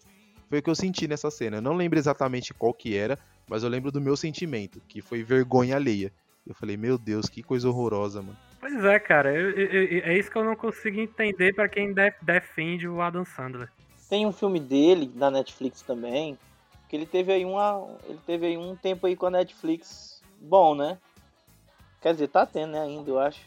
[0.48, 1.56] Foi o que eu senti nessa cena.
[1.56, 5.22] Eu não lembro exatamente qual que era, mas eu lembro do meu sentimento, que foi
[5.22, 6.12] vergonha alheia.
[6.46, 8.36] Eu falei, meu Deus, que coisa horrorosa, mano.
[8.60, 11.92] Pois é, cara, eu, eu, é isso que eu não consigo entender para quem
[12.22, 13.68] defende o Adam Sandler.
[14.08, 16.38] Tem um filme dele na Netflix também,
[16.88, 20.74] que ele teve aí uma, ele teve aí um tempo aí com a Netflix bom,
[20.74, 20.98] né?
[22.00, 23.40] Quer dizer, tá tendo, né, ainda, eu acho.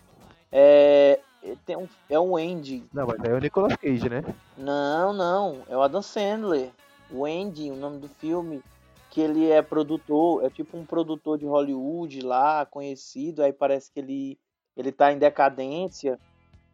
[0.52, 1.20] É,
[1.66, 2.84] tem um, é um Andy.
[2.94, 4.24] Não, mas é o Nicolas Cage, né?
[4.58, 6.72] Não, não, é o Adam Sandler.
[7.12, 8.62] O Andy, o nome do filme,
[9.10, 14.00] que ele é produtor, é tipo um produtor de Hollywood lá, conhecido, aí parece que
[14.00, 14.40] ele,
[14.78, 16.20] ele tá em decadência,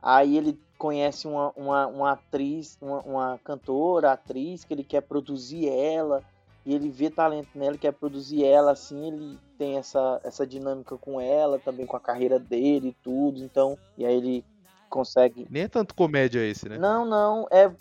[0.01, 5.69] aí ele conhece uma, uma, uma atriz, uma, uma cantora, atriz, que ele quer produzir
[5.69, 6.23] ela,
[6.65, 11.21] e ele vê talento nela, quer produzir ela, assim, ele tem essa, essa dinâmica com
[11.21, 14.45] ela, também com a carreira dele e tudo, então, e aí ele
[14.89, 15.45] consegue.
[15.49, 16.77] Nem é tanto comédia esse, né?
[16.77, 17.71] Não, não, é.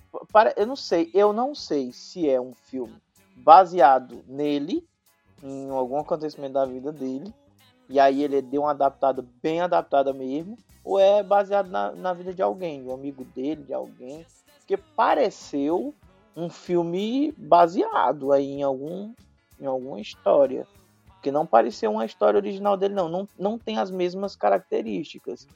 [0.57, 2.95] Eu não sei, eu não sei se é um filme
[3.37, 4.87] baseado nele,
[5.43, 7.32] em algum acontecimento da vida dele,
[7.89, 12.35] e aí ele deu uma adaptada bem adaptada mesmo, ou é baseado na, na vida
[12.35, 14.26] de alguém, de um amigo dele, de alguém,
[14.59, 15.95] porque pareceu
[16.37, 19.12] um filme baseado aí em algum
[19.61, 20.66] em alguma história,
[21.07, 25.47] porque não pareceu uma história original dele não, não, não tem as mesmas características.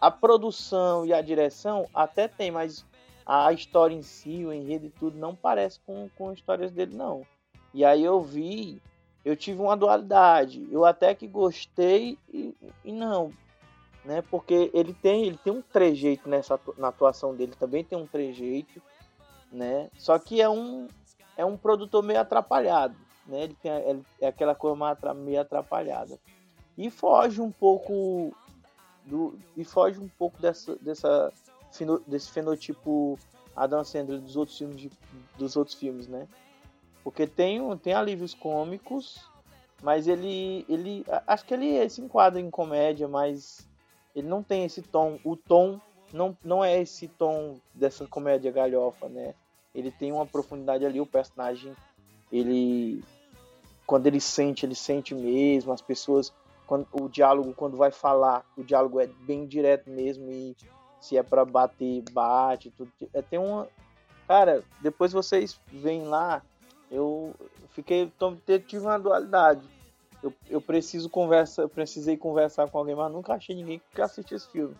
[0.00, 2.84] A produção e a direção até tem, mas
[3.24, 7.26] a história em si, o enredo e tudo, não parece com, com histórias dele, não.
[7.74, 8.80] E aí eu vi,
[9.24, 10.66] eu tive uma dualidade.
[10.70, 12.54] Eu até que gostei e,
[12.84, 13.32] e não.
[14.04, 14.22] Né?
[14.30, 18.80] Porque ele tem, ele tem um trejeito nessa na atuação dele, também tem um trejeito,
[19.52, 19.90] né?
[19.98, 20.86] Só que é um
[21.36, 22.96] é um produtor meio atrapalhado,
[23.26, 23.44] né?
[23.44, 26.18] Ele tem ele, é aquela coisa meio atrapalhada.
[26.76, 28.32] E foge um pouco
[29.04, 31.32] do, e foge um pouco dessa, dessa
[32.06, 33.18] desse fenotipo
[33.54, 34.90] Adam Sandler dos outros filmes de,
[35.36, 36.28] dos outros filmes, né?
[37.02, 39.28] Porque tem tem alívios cômicos,
[39.82, 43.66] mas ele ele acho que ele se enquadra em comédia, mas
[44.14, 45.80] ele não tem esse tom, o tom
[46.12, 49.34] não, não é esse tom dessa comédia galhofa, né?
[49.74, 51.74] Ele tem uma profundidade ali, o personagem,
[52.32, 53.02] ele
[53.86, 56.32] quando ele sente, ele sente mesmo, as pessoas
[56.66, 60.54] quando, o diálogo, quando vai falar, o diálogo é bem direto mesmo e
[61.00, 62.92] se é pra bater, bate, tudo.
[63.14, 63.66] É, tem uma.
[64.26, 66.42] Cara, depois vocês veem lá,
[66.90, 67.34] eu
[67.70, 68.12] fiquei.
[68.66, 69.66] Tive uma dualidade.
[70.22, 74.34] Eu, eu preciso conversa, eu precisei conversar com alguém, mas nunca achei ninguém que assiste
[74.34, 74.76] esse filme.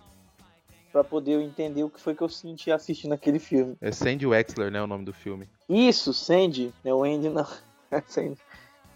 [0.92, 3.76] Pra poder entender o que foi que eu senti assistindo aquele filme.
[3.80, 4.82] É Sandy Wexler, né?
[4.82, 5.48] O nome do filme.
[5.68, 6.72] Isso, Sandy.
[6.84, 7.46] Não é o Andy, não.
[7.90, 8.38] É Sandy.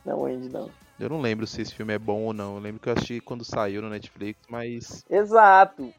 [0.05, 0.71] Não é o Andy, não.
[1.01, 2.57] Eu não lembro se esse filme é bom ou não.
[2.57, 5.05] Eu lembro que eu assisti quando saiu no Netflix, mas.
[5.09, 5.93] Exato.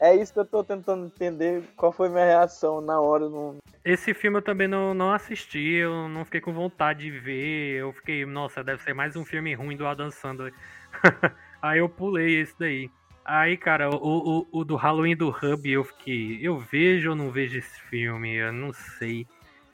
[0.00, 1.62] É isso que eu tô tentando entender.
[1.76, 3.28] Qual foi minha reação na hora.
[3.28, 3.58] No...
[3.84, 7.78] Esse filme eu também não, não assisti, eu não fiquei com vontade de ver.
[7.78, 10.52] Eu fiquei, nossa, deve ser mais um filme ruim do Adam Sandler.
[11.62, 12.90] Aí eu pulei esse daí.
[13.24, 13.96] Aí, cara, o,
[14.40, 18.34] o, o do Halloween do Hub, eu fiquei, eu vejo ou não vejo esse filme?
[18.34, 19.26] Eu não sei.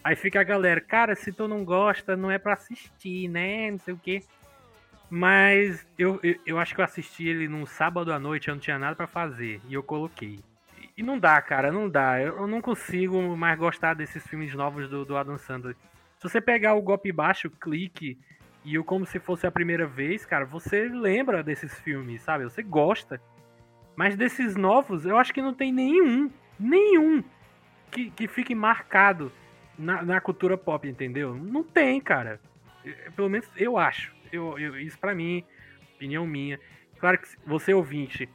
[0.04, 3.70] Aí fica a galera, cara, se tu não gosta, não é pra assistir, né?
[3.70, 4.22] Não sei o quê.
[5.10, 8.60] Mas eu, eu, eu acho que eu assisti ele num sábado à noite, eu não
[8.60, 9.60] tinha nada pra fazer.
[9.66, 10.40] E eu coloquei.
[10.96, 12.20] E não dá, cara, não dá.
[12.20, 15.76] Eu, eu não consigo mais gostar desses filmes novos do, do Adam Sandler.
[16.18, 18.18] Se você pegar o golpe baixo, clique
[18.64, 22.44] e o como se fosse a primeira vez, cara, você lembra desses filmes, sabe?
[22.44, 23.20] Você gosta.
[23.98, 27.20] Mas desses novos, eu acho que não tem nenhum, nenhum
[27.90, 29.32] que, que fique marcado
[29.76, 31.34] na, na cultura pop, entendeu?
[31.34, 32.38] Não tem, cara.
[33.16, 34.14] Pelo menos eu acho.
[34.30, 35.44] Eu, eu, isso pra mim,
[35.96, 36.60] opinião minha.
[37.00, 38.28] Claro que você ouvinte,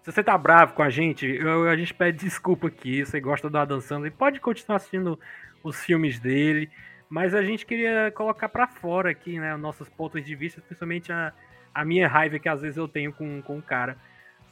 [0.00, 3.04] se você tá bravo com a gente, eu, a gente pede desculpa aqui.
[3.04, 5.20] Você gosta do Adam Sandler, pode continuar assistindo
[5.62, 6.70] os filmes dele.
[7.10, 11.12] Mas a gente queria colocar para fora aqui, né, os nossos pontos de vista, principalmente
[11.12, 11.30] a,
[11.74, 13.98] a minha raiva que às vezes eu tenho com, com o cara.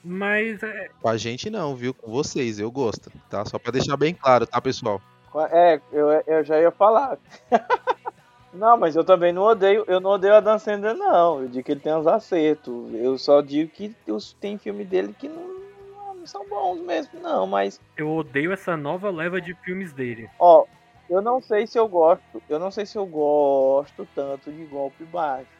[0.07, 0.63] Mas.
[0.63, 0.89] É...
[1.03, 1.93] Com a gente não, viu?
[1.93, 3.45] Com vocês, eu gosto, tá?
[3.45, 5.03] Só pra deixar bem claro, tá, pessoal?
[5.51, 7.19] É, eu, eu já ia falar.
[8.55, 11.43] não, mas eu também não odeio, eu não odeio a Dan Sandler, não.
[11.43, 12.95] Eu digo que ele tem uns acertos.
[12.95, 13.95] Eu só digo que
[14.41, 17.81] tem filme dele que não, não são bons mesmo, não, mas.
[17.97, 20.31] Eu odeio essa nova leva de filmes dele.
[20.39, 20.67] Ó,
[21.11, 25.05] eu não sei se eu gosto, eu não sei se eu gosto tanto de golpe
[25.05, 25.51] baixo,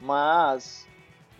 [0.00, 0.86] mas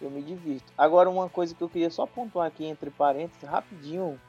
[0.07, 0.72] eu me divirto.
[0.76, 4.20] Agora uma coisa que eu queria só pontuar aqui entre parênteses rapidinho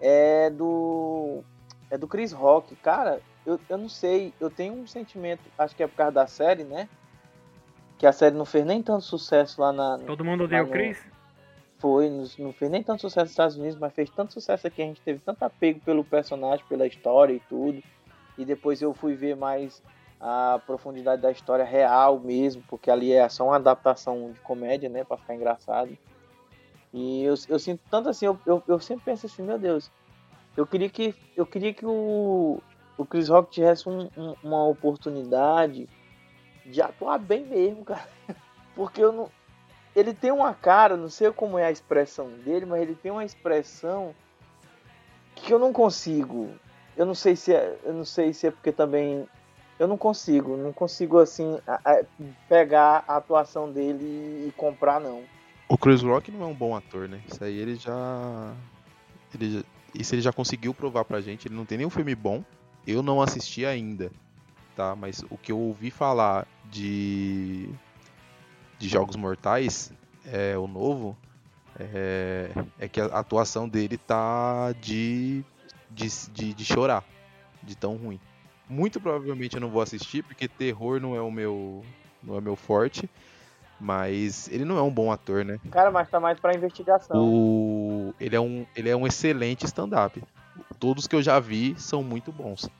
[0.00, 1.42] é do
[1.90, 2.74] é do Chris Rock.
[2.76, 6.26] Cara, eu, eu não sei, eu tenho um sentimento, acho que é por causa da
[6.26, 6.88] série, né?
[7.98, 9.98] Que a série não fez nem tanto sucesso lá na.
[9.98, 10.98] Todo mundo odeia o Chris?
[11.78, 14.82] Foi, não, não fez nem tanto sucesso nos Estados Unidos, mas fez tanto sucesso aqui,
[14.82, 17.82] a gente teve tanto apego pelo personagem, pela história e tudo.
[18.38, 19.82] E depois eu fui ver mais
[20.22, 25.02] a profundidade da história real mesmo, porque ali é só uma adaptação de comédia, né,
[25.02, 25.98] para ficar engraçado.
[26.94, 29.90] E eu, eu sinto tanto assim, eu, eu, eu sempre penso assim, meu Deus,
[30.56, 32.60] eu queria que, eu queria que o,
[32.96, 35.88] o Chris Rock tivesse um, um, uma oportunidade
[36.64, 38.06] de atuar bem mesmo, cara.
[38.76, 39.30] Porque eu não.
[39.94, 43.24] Ele tem uma cara, não sei como é a expressão dele, mas ele tem uma
[43.24, 44.14] expressão
[45.34, 46.48] que eu não consigo.
[46.96, 49.26] Eu não sei se é, eu não sei se é porque também
[49.78, 51.58] eu não consigo, não consigo assim
[52.48, 55.22] pegar a atuação dele e comprar não.
[55.68, 57.20] O Chris Rock não é um bom ator, né?
[57.26, 58.54] Isso aí ele já
[59.34, 59.64] ele já
[59.94, 61.48] isso ele já conseguiu provar pra gente.
[61.48, 62.42] Ele não tem nenhum filme bom.
[62.86, 64.10] Eu não assisti ainda,
[64.74, 64.96] tá?
[64.96, 67.68] Mas o que eu ouvi falar de,
[68.78, 69.92] de Jogos Mortais,
[70.24, 71.16] é o novo,
[71.78, 75.44] é, é que a atuação dele tá de,
[75.90, 77.04] de, de, de chorar,
[77.62, 78.20] de tão ruim.
[78.68, 81.84] Muito provavelmente eu não vou assistir, porque terror não é o meu,
[82.22, 83.08] não é meu forte.
[83.78, 85.58] Mas ele não é um bom ator, né?
[85.72, 87.16] Cara, mas tá mais pra investigação.
[87.20, 88.14] O...
[88.20, 90.22] Ele, é um, ele é um excelente stand-up.
[90.78, 92.70] Todos que eu já vi são muito bons.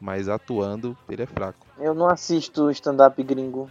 [0.00, 1.66] Mas atuando, ele é fraco.
[1.78, 3.68] Eu não assisto stand-up gringo.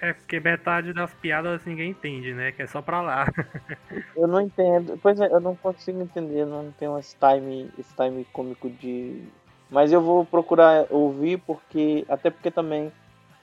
[0.00, 2.52] É porque metade das piadas ninguém entende, né?
[2.52, 3.26] Que é só pra lá.
[4.14, 4.98] eu não entendo.
[5.02, 6.44] Pois é, eu não consigo entender.
[6.44, 9.22] Não tenho esse time, esse time cômico de.
[9.70, 12.04] Mas eu vou procurar ouvir porque.
[12.08, 12.92] Até porque também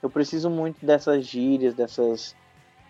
[0.02, 2.36] eu preciso muito dessas gírias, dessas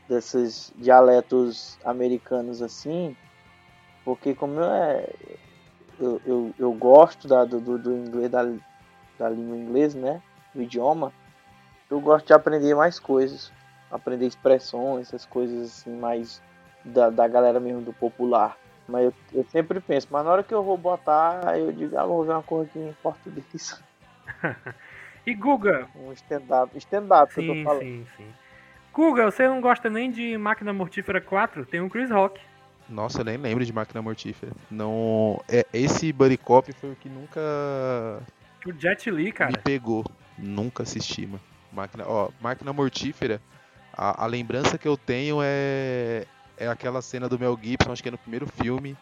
[0.08, 3.16] desses dialetos americanos assim,
[4.04, 5.10] porque como eu, é,
[6.00, 8.44] eu, eu, eu gosto da, do, do inglês, da,
[9.18, 10.22] da língua inglesa, né,
[10.54, 11.14] do idioma,
[11.90, 13.52] eu gosto de aprender mais coisas,
[13.90, 16.42] aprender expressões, essas coisas assim, mais
[16.84, 18.58] da, da galera mesmo do popular.
[18.88, 22.06] Mas eu, eu sempre penso, mas na hora que eu vou botar, eu digo, ah,
[22.06, 23.82] vou ver uma coisa aqui em português.
[25.26, 25.88] e Guga?
[25.96, 27.82] Um stand-up, stand-up que eu tô falando.
[27.82, 28.28] Sim, sim.
[28.94, 31.66] Guga, você não gosta nem de Máquina Mortífera 4?
[31.66, 32.40] Tem um Chris Rock.
[32.90, 34.52] Nossa, eu nem lembro de Máquina Mortífera.
[34.70, 37.40] Não, é, esse Buddy Cop foi o que nunca
[38.66, 39.52] o Jet Li, cara.
[39.52, 40.06] Me pegou.
[40.38, 41.42] Nunca assisti, mano.
[41.72, 43.42] Máquina, ó, Máquina Mortífera.
[43.92, 46.26] A, a lembrança que eu tenho é
[46.58, 48.96] é aquela cena do Mel Gibson, acho que é no primeiro filme.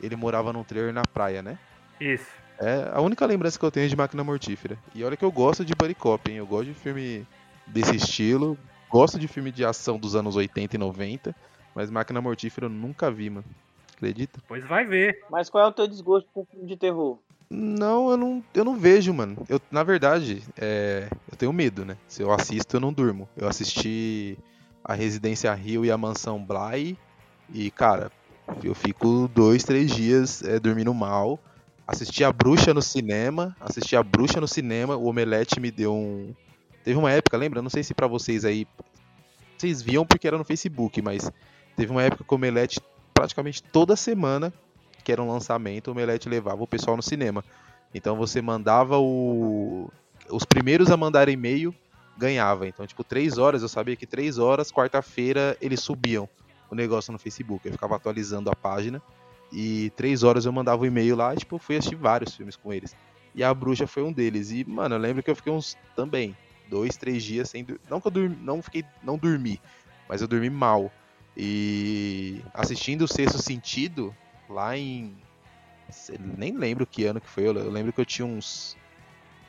[0.00, 1.58] Ele morava num trailer na praia, né?
[2.00, 2.30] Isso.
[2.58, 4.78] É a única lembrança que eu tenho de Máquina Mortífera.
[4.94, 6.38] E olha que eu gosto de Buddy Cop, hein?
[6.38, 7.26] Eu gosto de filme
[7.66, 8.58] desse estilo.
[8.88, 11.34] Gosto de filme de ação dos anos 80 e 90.
[11.74, 13.44] Mas Máquina Mortífera eu nunca vi, mano.
[13.94, 14.40] Acredita?
[14.46, 15.22] Pois vai ver.
[15.30, 17.18] Mas qual é o teu desgosto com filme de terror?
[17.48, 19.46] Não, eu não, eu não vejo, mano.
[19.48, 21.96] Eu, na verdade, é, eu tenho medo, né?
[22.08, 23.28] Se eu assisto, eu não durmo.
[23.36, 24.36] Eu assisti
[24.86, 26.96] a Residência Rio e a Mansão Bly.
[27.52, 28.12] E, cara,
[28.62, 31.40] eu fico dois, três dias é, dormindo mal.
[31.86, 33.56] Assisti a Bruxa no cinema.
[33.60, 34.96] Assisti a Bruxa no cinema.
[34.96, 36.32] O Omelete me deu um.
[36.84, 37.60] Teve uma época, lembra?
[37.60, 38.64] Não sei se pra vocês aí.
[39.58, 41.30] Vocês viam porque era no Facebook, mas
[41.76, 42.78] teve uma época que o Omelete,
[43.12, 44.52] praticamente toda semana,
[45.02, 47.44] que era um lançamento, o Omelete levava o pessoal no cinema.
[47.92, 49.90] Então você mandava o.
[50.30, 51.74] Os primeiros a mandar e-mail
[52.16, 52.66] ganhava.
[52.66, 56.28] Então, tipo, três horas, eu sabia que três horas, quarta-feira, eles subiam
[56.70, 57.66] o negócio no Facebook.
[57.66, 59.02] Eu ficava atualizando a página.
[59.52, 62.56] E três horas eu mandava o um e-mail lá e, tipo, fui assistir vários filmes
[62.56, 62.96] com eles.
[63.34, 64.50] E a bruxa foi um deles.
[64.50, 66.36] E, mano, eu lembro que eu fiquei uns também,
[66.68, 67.80] dois, três dias sem dormir.
[67.88, 68.84] Não que eu dormi, não fiquei.
[69.02, 69.60] não dormi,
[70.08, 70.90] mas eu dormi mal.
[71.36, 74.16] E assistindo o sexto sentido,
[74.48, 75.14] lá em.
[76.18, 77.46] Nem lembro que ano que foi.
[77.46, 78.76] Eu lembro que eu tinha uns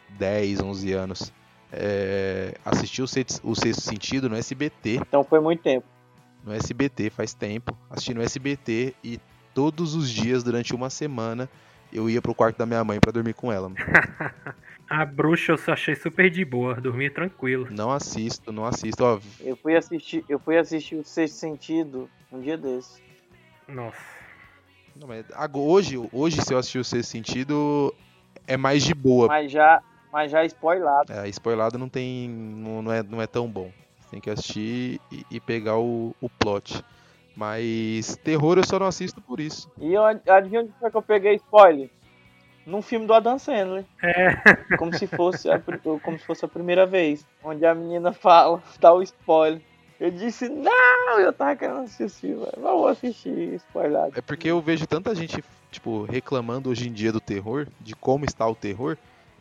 [0.10, 1.34] 10, 11 anos.
[1.72, 5.00] É, assisti o sexto, o sexto sentido no SBT.
[5.08, 5.86] Então foi muito tempo.
[6.44, 7.78] No SBT, faz tempo.
[7.90, 9.20] Assisti no SBT e
[9.54, 11.50] todos os dias, durante uma semana,
[11.92, 13.72] eu ia pro quarto da minha mãe para dormir com ela.
[14.90, 17.68] a bruxa eu só achei super de boa, dormia tranquilo.
[17.72, 19.04] Não assisto, não assisto.
[19.04, 23.02] Ó, eu fui assistir, eu fui assistir o Sexto Sentido um dia desse.
[23.68, 23.98] Nossa.
[24.96, 27.94] Não, mas hoje, hoje, se eu assistir o Sexto Sentido,
[28.46, 29.28] é mais de boa.
[29.28, 29.82] Mas já,
[30.12, 31.12] mas já spoilado.
[31.12, 32.30] É, spoilado não tem.
[32.30, 33.72] Não, não, é, não é tão bom.
[34.00, 36.84] Você tem que assistir e, e pegar o, o plot.
[37.36, 39.70] Mas terror eu só não assisto por isso.
[39.80, 41.90] E eu adivinha onde foi que eu peguei spoiler?
[42.66, 43.86] Num filme do Adam Sandler.
[44.02, 44.36] É.
[44.76, 45.62] Como se fosse a,
[46.04, 47.26] como se fosse a primeira vez.
[47.44, 49.62] Onde a menina fala, dá o spoiler.
[50.00, 54.12] Eu disse, não, eu tava querendo assistir, mas vou assistir spoiler.
[54.16, 58.26] É porque eu vejo tanta gente, tipo, reclamando hoje em dia do terror, de como
[58.26, 58.98] está o terror,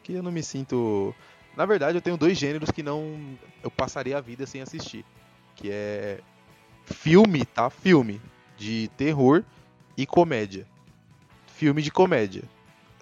[0.07, 1.12] que eu não me sinto.
[1.57, 3.36] Na verdade, eu tenho dois gêneros que não.
[3.62, 5.04] Eu passaria a vida sem assistir.
[5.57, 6.20] Que é
[6.84, 7.68] filme, tá?
[7.68, 8.20] Filme
[8.57, 9.42] de terror
[9.96, 10.64] e comédia.
[11.48, 12.44] Filme de comédia.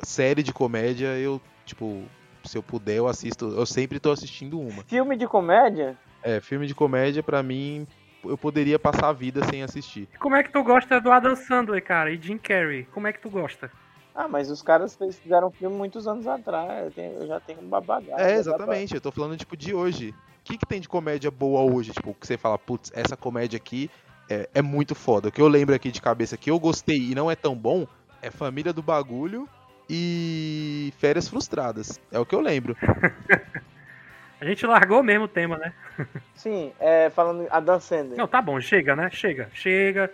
[0.03, 2.05] Série de comédia, eu, tipo,
[2.43, 3.49] se eu puder, eu assisto.
[3.49, 4.83] Eu sempre tô assistindo uma.
[4.85, 5.99] Filme de comédia?
[6.23, 7.87] É, filme de comédia, pra mim,
[8.25, 10.09] eu poderia passar a vida sem assistir.
[10.19, 12.11] Como é que tu gosta do Adam Sandler, cara?
[12.11, 12.85] E Jim Carrey?
[12.85, 13.71] Como é que tu gosta?
[14.15, 16.85] Ah, mas os caras fizeram um filme muitos anos atrás.
[16.85, 18.25] Eu, tenho, eu já tenho uma bagagem.
[18.25, 18.95] É, exatamente.
[18.95, 20.11] Eu tô falando, tipo, de hoje.
[20.11, 21.91] O que, que tem de comédia boa hoje?
[21.91, 23.91] Tipo, que você fala, putz, essa comédia aqui
[24.29, 25.29] é, é, muito foda.
[25.29, 27.87] O que eu lembro aqui de cabeça que eu gostei e não é tão bom
[28.23, 29.49] é Família do Bagulho
[29.89, 31.99] e Férias Frustradas.
[32.13, 32.77] É o que eu lembro.
[34.41, 35.73] A gente largou mesmo o tema, né?
[36.35, 38.19] Sim, é, falando Adam Sandler.
[38.19, 39.09] Não, tá bom, chega, né?
[39.11, 40.13] Chega, chega.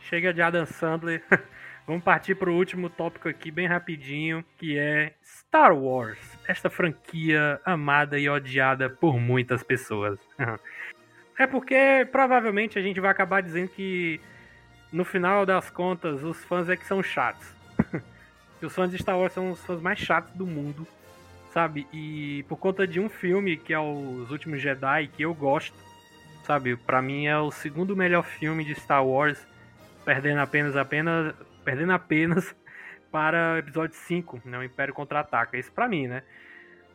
[0.00, 1.24] Chega de Adam Sandler.
[1.86, 6.18] Vamos partir para o último tópico aqui, bem rapidinho, que é Star Wars.
[6.48, 10.18] Esta franquia amada e odiada por muitas pessoas.
[11.38, 14.18] é porque provavelmente a gente vai acabar dizendo que
[14.90, 17.46] no final das contas os fãs é que são chatos.
[18.62, 20.86] os fãs de Star Wars são os fãs mais chatos do mundo,
[21.52, 21.86] sabe?
[21.92, 25.76] E por conta de um filme que é Os Últimos Jedi, que eu gosto,
[26.44, 26.76] sabe?
[26.76, 29.46] Para mim é o segundo melhor filme de Star Wars,
[30.02, 31.34] perdendo apenas apenas
[31.64, 32.54] perdendo apenas
[33.10, 35.56] para episódio 5, né, o Império Contra-Ataca.
[35.56, 36.22] Isso para mim, né?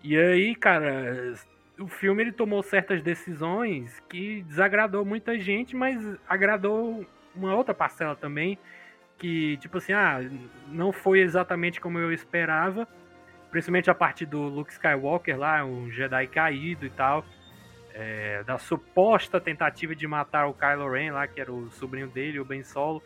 [0.03, 1.33] E aí, cara,
[1.79, 5.97] o filme ele tomou certas decisões que desagradou muita gente, mas
[6.27, 7.05] agradou
[7.35, 8.57] uma outra parcela também,
[9.17, 10.19] que tipo assim, ah,
[10.67, 12.87] não foi exatamente como eu esperava,
[13.51, 17.25] principalmente a partir do Luke Skywalker lá, um Jedi caído e tal,
[17.93, 22.39] é, da suposta tentativa de matar o Kylo Ren lá, que era o sobrinho dele,
[22.39, 23.01] o Ben Solo.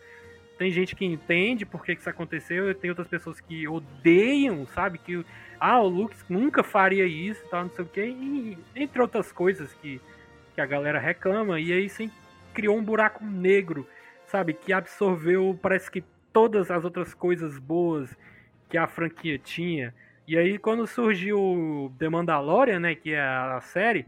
[0.57, 4.65] Tem gente que entende por que, que isso aconteceu, e tem outras pessoas que odeiam,
[4.67, 4.97] sabe?
[4.97, 5.25] Que
[5.59, 9.73] ah, o Luke nunca faria isso, tal, não sei o quê, e, entre outras coisas
[9.73, 9.99] que,
[10.53, 12.11] que a galera reclama, e aí sim
[12.53, 13.87] criou um buraco negro,
[14.27, 14.53] sabe?
[14.53, 18.15] Que absorveu, parece que todas as outras coisas boas
[18.69, 19.93] que a franquia tinha.
[20.27, 24.05] E aí quando surgiu The Mandalorian, né, que é a série,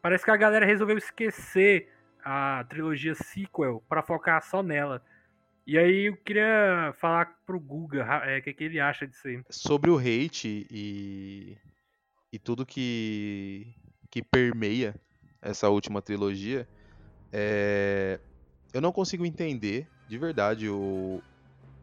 [0.00, 1.88] parece que a galera resolveu esquecer
[2.24, 5.02] a trilogia sequel para focar só nela.
[5.66, 9.40] E aí eu queria falar pro Guga é, o que, que ele acha disso aí.
[9.48, 11.56] Sobre o hate e,
[12.32, 13.72] e tudo que,
[14.10, 14.94] que permeia
[15.40, 16.68] essa última trilogia,
[17.32, 18.18] é,
[18.72, 21.22] eu não consigo entender, de verdade, o,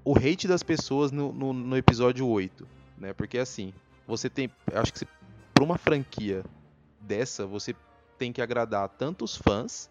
[0.04, 2.68] o hate das pessoas no, no, no episódio 8.
[2.98, 3.14] Né?
[3.14, 3.74] Porque assim,
[4.06, 4.52] você tem.
[4.74, 5.06] Acho que
[5.54, 6.44] pra uma franquia
[7.00, 7.74] dessa, você
[8.18, 9.90] tem que agradar tanto os fãs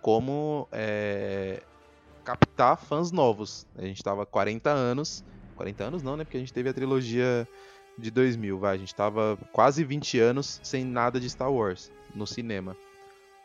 [0.00, 1.62] como é,
[2.26, 3.64] captar fãs novos.
[3.76, 5.22] A gente tava 40 anos.
[5.54, 6.24] 40 anos não, né?
[6.24, 7.48] Porque a gente teve a trilogia
[7.96, 8.74] de 2000, vai.
[8.74, 12.76] A gente tava quase 20 anos sem nada de Star Wars no cinema.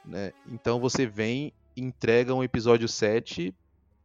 [0.03, 0.33] Né?
[0.51, 3.53] Então você vem entrega um episódio 7,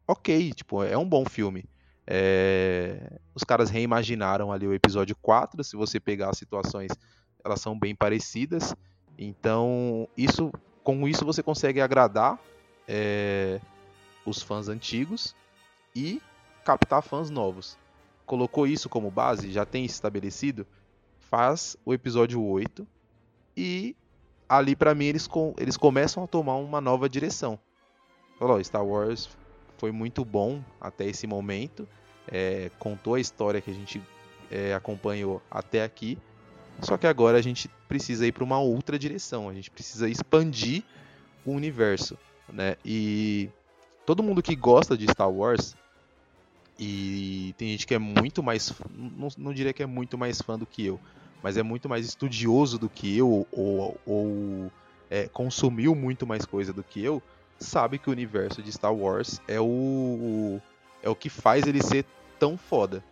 [0.07, 1.65] ok, tipo, é um bom filme.
[2.05, 6.91] É, Os caras reimaginaram ali o episódio 4, se você pegar as situações,
[7.43, 8.73] elas são bem parecidas.
[9.17, 10.51] Então, isso,
[10.83, 12.39] com isso você consegue agradar
[12.87, 13.59] é,
[14.27, 15.35] os fãs antigos
[15.95, 16.21] e
[16.65, 17.77] captar fãs novos.
[18.25, 20.67] Colocou isso como base, já tem estabelecido,
[21.17, 22.85] faz o episódio 8
[23.55, 23.95] e
[24.49, 27.57] ali pra mim eles, com, eles começam a tomar uma nova direção.
[28.37, 29.29] Falou, Star Wars
[29.77, 31.87] foi muito bom até esse momento,
[32.27, 34.01] é, contou a história que a gente
[34.51, 36.17] é, acompanhou até aqui,
[36.81, 40.83] só que agora a gente precisa ir para uma outra direção, a gente precisa expandir
[41.45, 42.17] o universo,
[42.49, 42.75] né?
[42.85, 43.49] E
[44.07, 45.75] todo mundo que gosta de Star Wars
[46.79, 50.57] e tem gente que é muito mais, não, não diria que é muito mais fã
[50.57, 50.97] do que eu,
[51.43, 54.71] mas é muito mais estudioso do que eu ou, ou
[55.09, 57.21] é, consumiu muito mais coisa do que eu,
[57.59, 60.61] sabe que o universo de Star Wars é o
[61.03, 62.05] é o que faz ele ser
[62.39, 63.03] tão foda.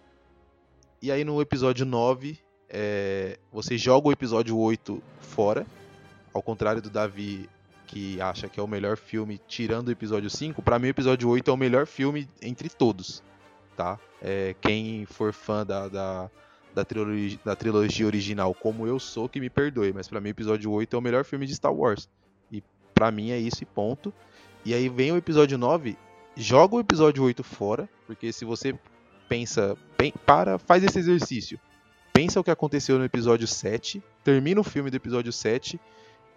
[1.01, 2.39] E aí no episódio 9,
[2.69, 5.65] é, você joga o episódio 8 fora,
[6.33, 7.49] ao contrário do Davi
[7.95, 11.29] que acha que é o melhor filme tirando o episódio 5, para mim o episódio
[11.29, 13.23] 8 é o melhor filme entre todos,
[13.73, 13.97] tá?
[14.21, 16.29] É, quem for fã da, da,
[16.73, 20.31] da, trilogia, da trilogia original, como eu sou, que me perdoe, mas para mim o
[20.31, 22.09] episódio 8 é o melhor filme de Star Wars.
[22.51, 22.61] E
[22.93, 24.13] para mim é isso e ponto.
[24.65, 25.97] E aí vem o episódio 9,
[26.35, 28.77] joga o episódio 8 fora, porque se você
[29.29, 31.57] pensa, pen, para, faz esse exercício.
[32.11, 35.79] Pensa o que aconteceu no episódio 7, termina o filme do episódio 7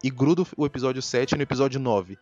[0.03, 2.17] e gruda o episódio 7 no episódio 9.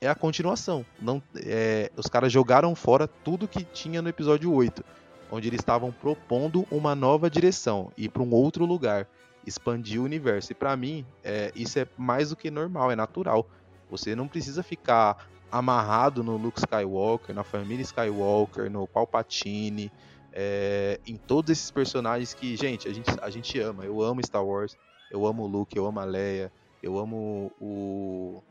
[0.00, 0.86] É a continuação.
[1.00, 4.84] Não, é, os caras jogaram fora tudo que tinha no episódio 8,
[5.30, 9.08] onde eles estavam propondo uma nova direção, ir para um outro lugar,
[9.44, 10.52] expandir o universo.
[10.52, 13.48] E para mim, é, isso é mais do que normal, é natural.
[13.90, 19.90] Você não precisa ficar amarrado no Luke Skywalker, na família Skywalker, no Palpatine,
[20.32, 23.84] é, em todos esses personagens que, gente, a gente, a gente ama.
[23.84, 24.76] Eu amo Star Wars,
[25.10, 26.52] eu amo o Luke, eu amo a Leia,
[26.82, 28.42] eu amo o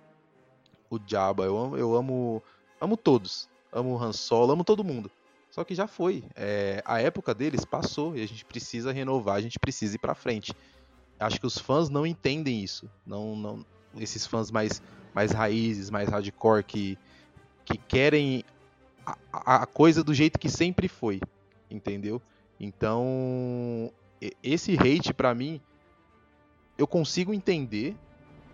[0.90, 2.42] o Jabba, eu amo, eu amo,
[2.80, 5.12] amo todos, amo Han Solo, amo todo mundo.
[5.52, 9.42] Só que já foi, é, a época deles passou e a gente precisa renovar, a
[9.42, 10.54] gente precisa ir para frente.
[11.20, 13.66] Acho que os fãs não entendem isso, não, não,
[13.98, 14.82] esses fãs mais
[15.18, 16.96] mais raízes, mais hardcore, que,
[17.66, 18.44] que querem
[19.34, 21.20] a, a coisa do jeito que sempre foi,
[21.72, 22.22] entendeu?
[22.60, 23.92] Então,
[24.44, 25.60] esse hate para mim,
[26.78, 27.96] eu consigo entender,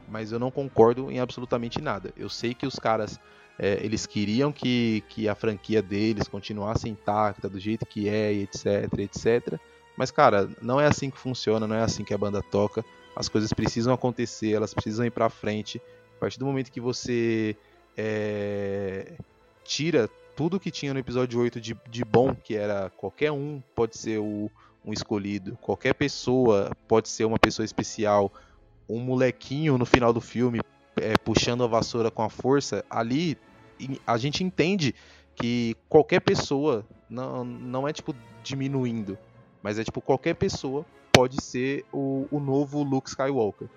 [0.08, 2.14] mas eu não concordo em absolutamente nada.
[2.18, 3.20] Eu sei que os caras,
[3.58, 8.88] é, eles queriam que, que a franquia deles continuasse intacta, do jeito que é, etc,
[9.00, 9.60] etc.
[9.98, 12.84] Mas, cara, não é assim que funciona, não é assim que a banda toca.
[13.16, 15.80] As coisas precisam acontecer, elas precisam ir pra frente
[16.24, 17.54] partir do momento que você
[17.98, 19.12] é,
[19.66, 23.98] tira tudo que tinha no episódio 8 de, de bom, que era qualquer um pode
[23.98, 24.50] ser o,
[24.86, 28.32] um escolhido, qualquer pessoa pode ser uma pessoa especial,
[28.88, 30.60] um molequinho no final do filme
[30.98, 33.38] é, puxando a vassoura com a força, ali
[34.06, 34.94] a gente entende
[35.36, 39.18] que qualquer pessoa não, não é tipo diminuindo,
[39.62, 43.68] mas é tipo qualquer pessoa pode ser o, o novo Luke Skywalker.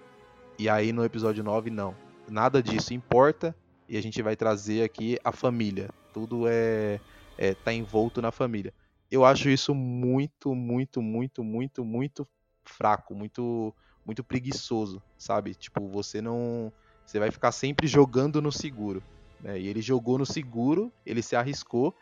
[0.58, 1.94] E aí no episódio 9 não
[2.28, 3.54] nada disso importa
[3.88, 5.88] e a gente vai trazer aqui a família.
[6.12, 7.00] Tudo é,
[7.38, 8.72] é tá envolto na família.
[9.10, 12.28] Eu acho isso muito, muito, muito, muito, muito
[12.64, 13.74] fraco, muito,
[14.06, 15.54] muito preguiçoso, sabe?
[15.54, 16.72] Tipo, você não,
[17.04, 19.02] você vai ficar sempre jogando no seguro.
[19.40, 19.60] Né?
[19.60, 21.94] E ele jogou no seguro, ele se arriscou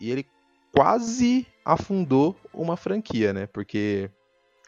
[0.00, 0.26] e ele
[0.72, 3.46] quase afundou uma franquia, né?
[3.46, 4.10] Porque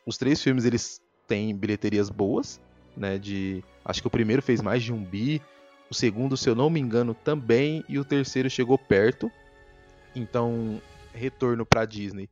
[0.05, 2.61] os três filmes eles têm bilheterias boas,
[2.97, 3.19] né?
[3.19, 5.43] De acho que o primeiro fez mais de um bi,
[5.91, 9.31] o segundo, se eu não me engano, também e o terceiro chegou perto.
[10.15, 10.81] Então,
[11.13, 12.29] retorno para Disney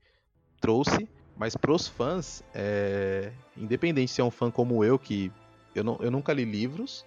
[0.60, 3.32] trouxe, mas pros fãs, é...
[3.56, 5.32] independente se é um fã como eu que
[5.74, 7.04] eu, não, eu nunca li livros,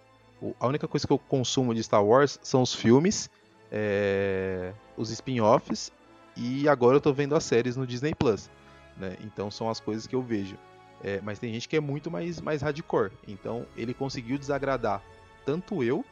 [0.59, 3.29] a única coisa que eu consumo de Star Wars são os filmes,
[3.71, 4.73] é...
[4.95, 5.91] os spin-offs
[6.35, 8.49] e agora eu tô vendo as séries no Disney Plus.
[8.95, 9.15] Né?
[9.21, 10.57] Então são as coisas que eu vejo.
[11.03, 13.11] É, mas tem gente que é muito mais, mais hardcore.
[13.27, 15.01] Então ele conseguiu desagradar
[15.45, 16.03] tanto eu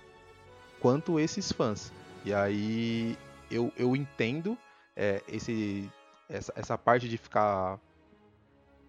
[0.79, 1.91] quanto esses fãs.
[2.23, 3.17] E aí
[3.49, 4.57] eu, eu entendo
[4.95, 5.89] é, esse,
[6.29, 7.79] essa, essa parte de ficar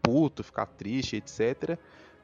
[0.06, 1.76] puto, ficar triste, etc.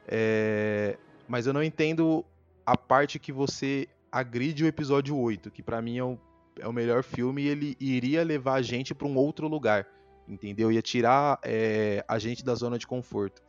[0.07, 2.23] É, mas eu não entendo
[2.65, 6.17] a parte que você agride o episódio 8, que pra mim é o,
[6.59, 9.85] é o melhor filme e ele iria levar a gente pra um outro lugar,
[10.27, 10.71] entendeu?
[10.71, 13.41] Ia tirar é, a gente da zona de conforto.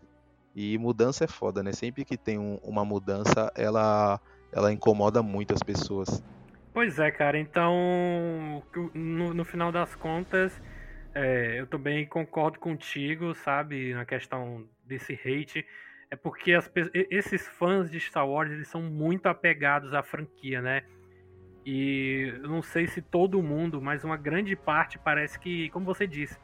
[0.57, 1.73] E mudança é foda, né?
[1.73, 4.21] Sempre que tem um- uma mudança, ela,
[4.53, 6.23] ela incomoda muito as pessoas.
[6.73, 7.73] Pois é, cara, então
[8.95, 10.61] no, no final das contas,
[11.15, 15.65] é, eu também concordo contigo, sabe, na questão desse hate.
[16.11, 16.71] É porque as
[17.11, 20.83] esses fãs de Star Wars, eles são muito apegados à franquia, né?
[21.65, 26.07] E eu não sei se todo mundo, mas uma grande parte parece que, como você
[26.07, 26.39] disse,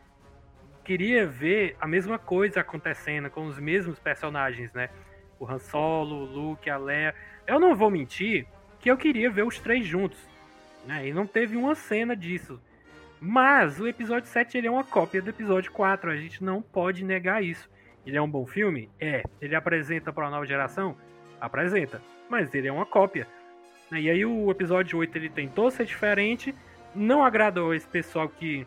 [0.84, 4.88] queria ver a mesma coisa acontecendo com os mesmos personagens, né?
[5.38, 7.14] O Han Solo, o Luke, a Leia.
[7.46, 8.46] Eu não vou mentir
[8.78, 10.18] que eu queria ver os três juntos,
[10.86, 11.08] né?
[11.08, 12.60] E não teve uma cena disso.
[13.20, 17.04] Mas o episódio 7 ele é uma cópia do episódio 4, a gente não pode
[17.04, 17.68] negar isso.
[18.06, 18.88] Ele é um bom filme?
[18.98, 19.22] É.
[19.40, 20.96] Ele apresenta para a nova geração?
[21.38, 22.00] Apresenta.
[22.30, 23.26] Mas ele é uma cópia.
[23.92, 26.54] E aí o episódio 8 ele tentou ser diferente,
[26.94, 28.66] não agradou esse pessoal que,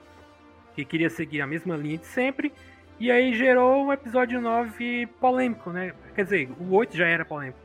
[0.76, 2.54] que queria seguir a mesma linha de sempre,
[3.00, 5.94] e aí gerou um episódio 9 polêmico, né?
[6.14, 7.58] Quer dizer, o 8 já era polêmico.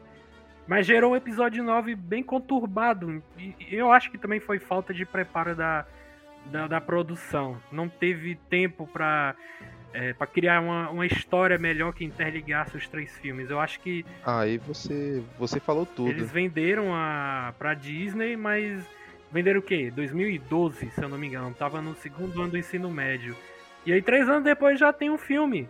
[0.66, 3.22] Mas gerou um episódio 9 bem conturbado.
[3.39, 5.86] E eu acho que também foi falta de preparo da,
[6.51, 7.57] da, da produção.
[7.70, 9.34] Não teve tempo pra,
[9.92, 13.51] é, pra criar uma, uma história melhor que interligasse os três filmes.
[13.51, 16.11] Eu acho que Aí você, você falou tudo.
[16.11, 18.84] eles venderam a, pra Disney, mas
[19.30, 19.90] venderam o quê?
[19.94, 21.55] 2012, se eu não me engano.
[21.55, 23.36] Tava no segundo ano do ensino médio.
[23.86, 25.68] E aí, três anos depois já tem um filme.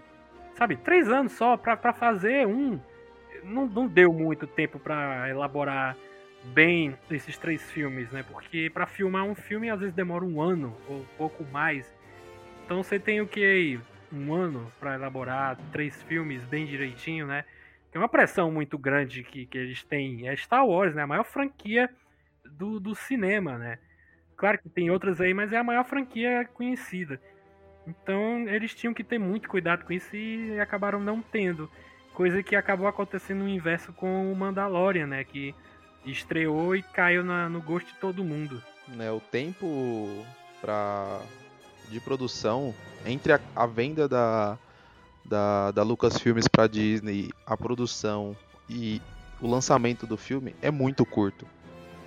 [0.56, 0.76] Sabe?
[0.76, 2.80] Três anos só pra, pra fazer um.
[3.44, 5.96] Não, não deu muito tempo pra elaborar
[6.48, 8.22] bem esses três filmes, né?
[8.22, 11.92] Porque pra filmar um filme às vezes demora um ano ou pouco mais.
[12.64, 13.80] Então você tem o que?
[14.12, 17.44] Um ano pra elaborar três filmes bem direitinho, né?
[17.90, 20.28] Tem uma pressão muito grande que, que eles têm.
[20.28, 21.02] É Star Wars, né?
[21.02, 21.88] A maior franquia
[22.44, 23.78] do, do cinema, né?
[24.36, 27.20] Claro que tem outras aí, mas é a maior franquia conhecida.
[27.86, 31.70] Então eles tinham que ter muito cuidado com isso e acabaram não tendo.
[32.12, 35.24] Coisa que acabou acontecendo no inverso com o Mandalorian, né?
[35.24, 35.54] Que
[36.12, 38.62] estreou e caiu na- no gosto de todo mundo.
[38.88, 40.24] né, o tempo
[40.62, 41.20] pra,
[41.90, 44.58] de produção entre a, a venda da,
[45.24, 48.34] da, da Lucasfilmes pra Disney, a produção
[48.68, 49.00] e
[49.40, 51.46] o lançamento do filme é muito curto.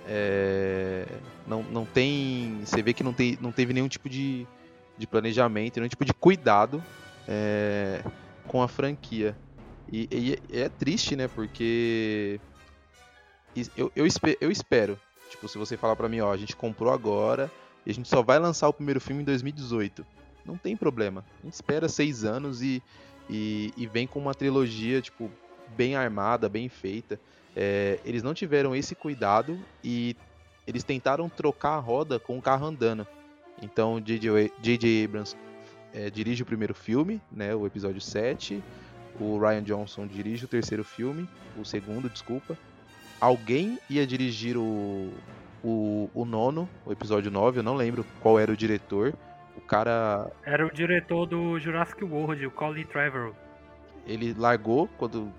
[0.06, 1.06] É,
[1.46, 2.60] não, não tem.
[2.64, 4.46] Você vê que não, tem, não teve nenhum tipo de,
[4.98, 6.82] de planejamento, nenhum tipo de cuidado
[7.28, 8.02] é,
[8.48, 9.36] com a franquia.
[9.90, 10.08] E,
[10.50, 11.28] e é triste, né?
[11.28, 12.40] Porque
[13.76, 14.06] eu, eu,
[14.40, 14.98] eu espero
[15.32, 17.50] Tipo, se você falar pra mim, ó, a gente comprou agora
[17.86, 20.04] e a gente só vai lançar o primeiro filme em 2018.
[20.44, 21.24] Não tem problema.
[21.40, 22.82] A gente espera seis anos e,
[23.30, 25.30] e, e vem com uma trilogia, tipo,
[25.74, 27.18] bem armada, bem feita.
[27.56, 30.14] É, eles não tiveram esse cuidado e
[30.66, 33.06] eles tentaram trocar a roda com o carro andando.
[33.62, 34.00] Então.
[34.00, 35.04] J.J.
[35.04, 35.34] Abrams
[35.94, 38.62] é, dirige o primeiro filme, né, o episódio 7.
[39.18, 41.26] O Ryan Johnson dirige o terceiro filme,
[41.56, 42.56] o segundo, desculpa
[43.22, 45.12] alguém ia dirigir o,
[45.62, 49.14] o, o nono, o episódio 9, eu não lembro qual era o diretor.
[49.56, 53.32] O cara, Era o diretor do Jurassic World, o Colin Trevorrow.
[54.06, 55.32] ele largou, quando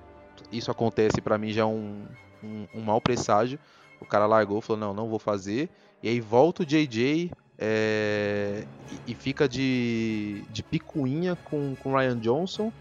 [0.50, 2.06] isso acontece pra mim já é um,
[2.42, 3.60] um, um mau presságio.
[4.00, 5.70] O cara largou, falou, não, não vou fazer.
[6.02, 8.64] E aí volta o JJ é,
[9.08, 12.72] e, e fica de, de picuinha com o Ryan Johnson.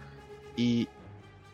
[0.57, 0.89] E,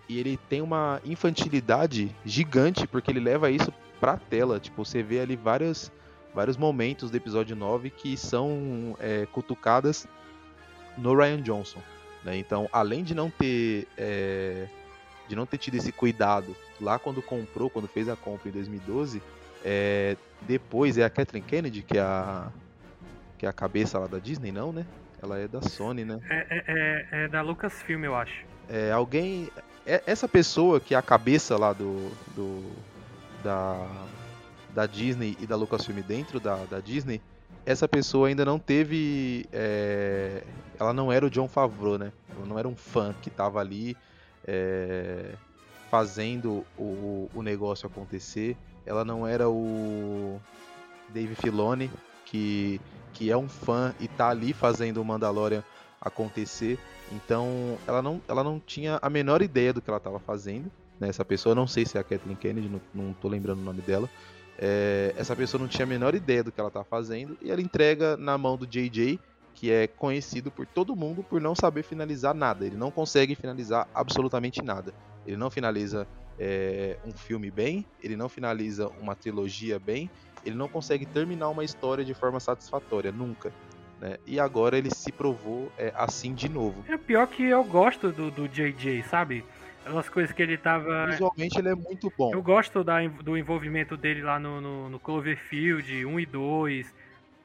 [0.08, 4.58] e ele tem uma infantilidade gigante, porque ele leva isso pra tela.
[4.58, 5.92] Tipo, você vê ali vários,
[6.34, 10.06] vários momentos do episódio 9 que são é, cutucadas
[10.96, 11.80] no Ryan Johnson.
[12.24, 12.36] né?
[12.36, 14.66] Então, além de não ter é,
[15.28, 19.22] de não ter tido esse cuidado lá quando comprou, quando fez a compra em 2012,
[19.64, 22.50] é, depois é a Kathleen Kennedy, que é a,
[23.36, 24.86] que é a cabeça lá da Disney, não, né?
[25.22, 26.18] Ela é da Sony, né?
[26.30, 28.46] É, é, é, é da Lucasfilm, eu acho.
[28.68, 29.50] É, alguém.
[29.88, 32.10] É- essa pessoa que é a cabeça lá do.
[32.36, 32.62] do
[33.42, 33.86] da,
[34.74, 37.20] da Disney e da Lucasfilm dentro da, da Disney,
[37.64, 39.46] essa pessoa ainda não teve.
[39.52, 40.42] é,
[40.78, 42.12] ela não era o John Favreau, né?
[42.36, 43.96] Ela não era um fã que tava ali
[44.46, 45.32] é,
[45.90, 48.56] fazendo o, o negócio acontecer.
[48.84, 50.40] Ela não era o
[51.08, 51.90] Dave Filoni,
[52.24, 52.80] que,
[53.12, 55.62] que é um fã e tá ali fazendo o Mandalorian
[56.00, 56.78] acontecer.
[57.12, 60.70] Então, ela não, ela não tinha a menor ideia do que ela estava fazendo.
[61.00, 61.08] Né?
[61.08, 63.80] Essa pessoa, não sei se é a Kathleen Kennedy, não, não tô lembrando o nome
[63.82, 64.08] dela.
[64.58, 67.60] É, essa pessoa não tinha a menor ideia do que ela tá fazendo e ela
[67.60, 69.18] entrega na mão do JJ,
[69.54, 72.66] que é conhecido por todo mundo por não saber finalizar nada.
[72.66, 74.92] Ele não consegue finalizar absolutamente nada.
[75.26, 76.06] Ele não finaliza
[76.38, 80.10] é, um filme bem, ele não finaliza uma trilogia bem,
[80.44, 83.52] ele não consegue terminar uma história de forma satisfatória, nunca.
[84.00, 84.16] Né?
[84.26, 86.84] E agora ele se provou é, assim de novo.
[86.88, 89.44] É pior que eu gosto do, do JJ, sabe?
[89.84, 91.06] Aquelas coisas que ele tava.
[91.06, 92.32] Visualmente ele é muito bom.
[92.32, 96.94] Eu gosto da, do envolvimento dele lá no, no, no Cloverfield 1 e 2,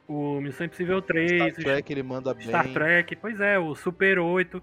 [0.08, 2.48] o Missão Impossível 3, Star Trek ele manda bem.
[2.48, 4.62] Star Trek, pois é, o Super 8.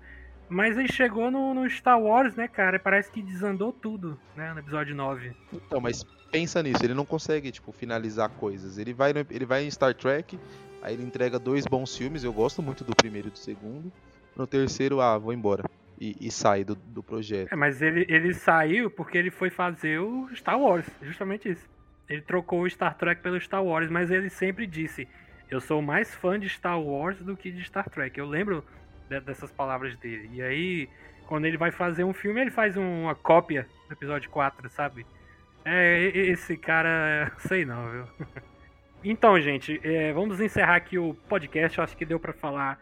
[0.48, 2.76] Mas ele chegou no, no Star Wars, né, cara?
[2.76, 5.32] e Parece que desandou tudo, né, no episódio 9.
[5.52, 8.76] Então, mas pensa nisso, ele não consegue, tipo, finalizar coisas.
[8.76, 10.38] Ele vai, ele vai em Star Trek,
[10.82, 13.93] aí ele entrega dois bons filmes, eu gosto muito do primeiro e do segundo.
[14.36, 15.65] No terceiro, ah, vou embora.
[16.01, 17.52] E, e sai do, do projeto.
[17.52, 21.69] É, mas ele, ele saiu porque ele foi fazer o Star Wars, justamente isso.
[22.09, 25.07] Ele trocou o Star Trek pelo Star Wars, mas ele sempre disse:
[25.51, 28.19] Eu sou mais fã de Star Wars do que de Star Trek.
[28.19, 28.65] Eu lembro
[29.09, 30.31] de, dessas palavras dele.
[30.32, 30.89] E aí,
[31.27, 35.07] quando ele vai fazer um filme, ele faz uma cópia do episódio 4, sabe?
[35.65, 38.05] É, esse cara, sei não, viu?
[39.02, 41.78] Então, gente, é, vamos encerrar aqui o podcast.
[41.78, 42.78] Eu acho que deu para falar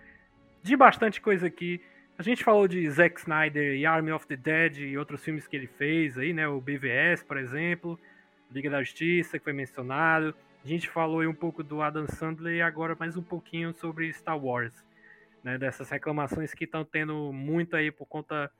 [0.65, 1.81] de bastante coisa aqui.
[2.19, 5.55] A gente falou de Zack Snyder e Army of the Dead e outros filmes que
[5.55, 6.49] ele fez aí, né?
[6.49, 7.97] O BVS, por exemplo,
[8.51, 10.35] Liga da Justiça, que foi mencionado.
[10.65, 14.13] A gente falou aí um pouco do Adam Sandler e agora mais um pouquinho sobre
[14.13, 14.75] Star Wars,
[15.45, 15.57] né?
[15.57, 18.51] Dessas reclamações que estão tendo muito aí por conta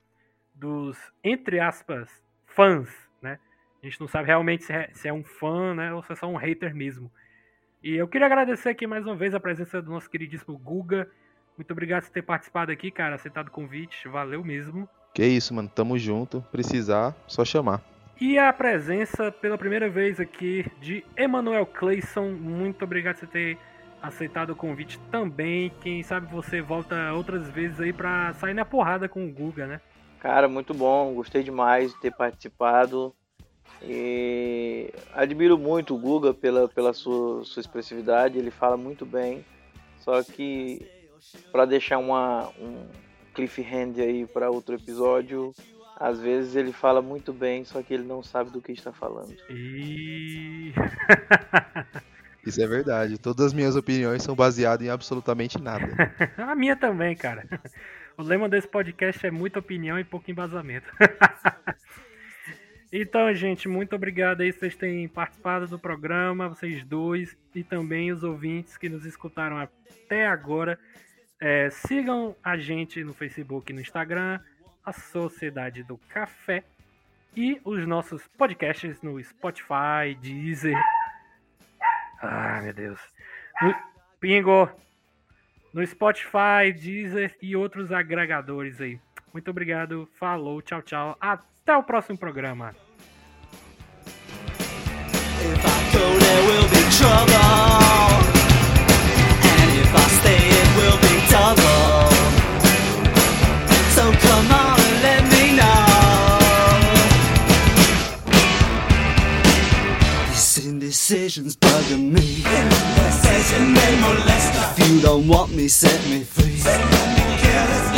[0.55, 2.89] dos, entre aspas, fãs,
[3.21, 3.41] né?
[3.83, 5.93] A gente não sabe realmente se é, se é um fã, né?
[5.93, 7.11] Ou se é só um hater mesmo.
[7.83, 11.09] E eu queria agradecer aqui mais uma vez a presença do nosso queridíssimo Guga.
[11.57, 14.09] Muito obrigado por ter participado aqui, cara, aceitado o convite.
[14.09, 14.89] Valeu mesmo.
[15.15, 15.69] Que isso, mano.
[15.69, 16.45] Tamo junto.
[16.51, 17.81] Precisar, só chamar.
[18.21, 22.31] E a presença pela primeira vez aqui de Emanuel Clayson.
[22.31, 23.57] Muito obrigado por ter
[24.03, 25.73] aceitado o convite também.
[25.81, 29.81] Quem sabe você volta outras vezes aí pra sair na porrada com o Guga, né?
[30.19, 31.15] Cara, muito bom.
[31.15, 33.15] Gostei demais de ter participado.
[33.83, 38.39] E admiro muito o Guga pela, pela sua, sua expressividade.
[38.39, 39.45] Ele fala muito bem.
[40.01, 40.87] Só que
[41.53, 42.87] para deixar uma, um
[43.35, 45.55] cliffhanger aí para outro episódio.
[45.97, 49.35] Às vezes ele fala muito bem, só que ele não sabe do que está falando.
[49.51, 50.73] E...
[52.47, 53.19] Isso é verdade.
[53.19, 55.87] Todas as minhas opiniões são baseadas em absolutamente nada.
[56.39, 57.47] A minha também, cara.
[58.17, 60.91] O lema desse podcast é muita opinião e pouco embasamento.
[62.91, 68.25] Então, gente, muito obrigado aí vocês terem participado do programa, vocês dois, e também os
[68.25, 70.79] ouvintes que nos escutaram até agora.
[71.39, 74.41] É, sigam a gente no Facebook e no Instagram,
[74.85, 76.65] a Sociedade do Café,
[77.37, 80.77] e os nossos podcasts no Spotify, Deezer.
[82.21, 82.99] Ah, meu Deus.
[83.61, 83.75] No,
[84.19, 84.69] Pingo!
[85.75, 88.99] No Spotify, Deezer e outros agregadores aí.
[89.39, 91.17] Muito obrigado, falou, tchau, tchau.
[91.21, 92.75] Até o próximo programa.
[99.41, 100.43] And
[105.03, 105.61] let me.
[110.31, 112.43] These indecisions bugging me.
[114.77, 117.98] If you don't want me, set me free.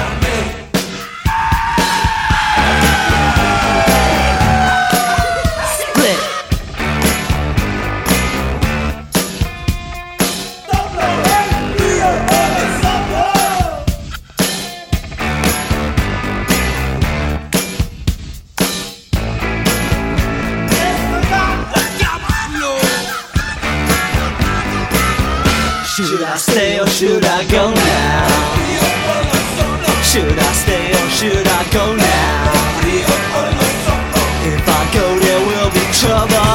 [26.31, 28.27] I stay or should I go now?
[30.01, 32.51] Should I stay or should I go now?
[34.47, 36.50] If I go, there will be trouble.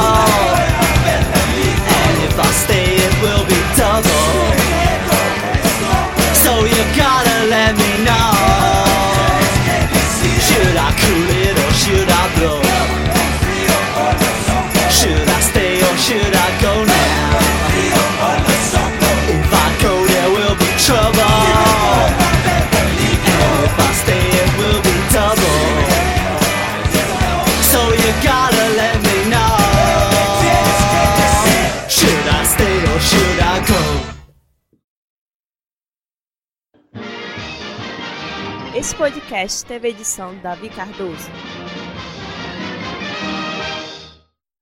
[38.96, 41.28] Podcast teve edição Davi Cardoso.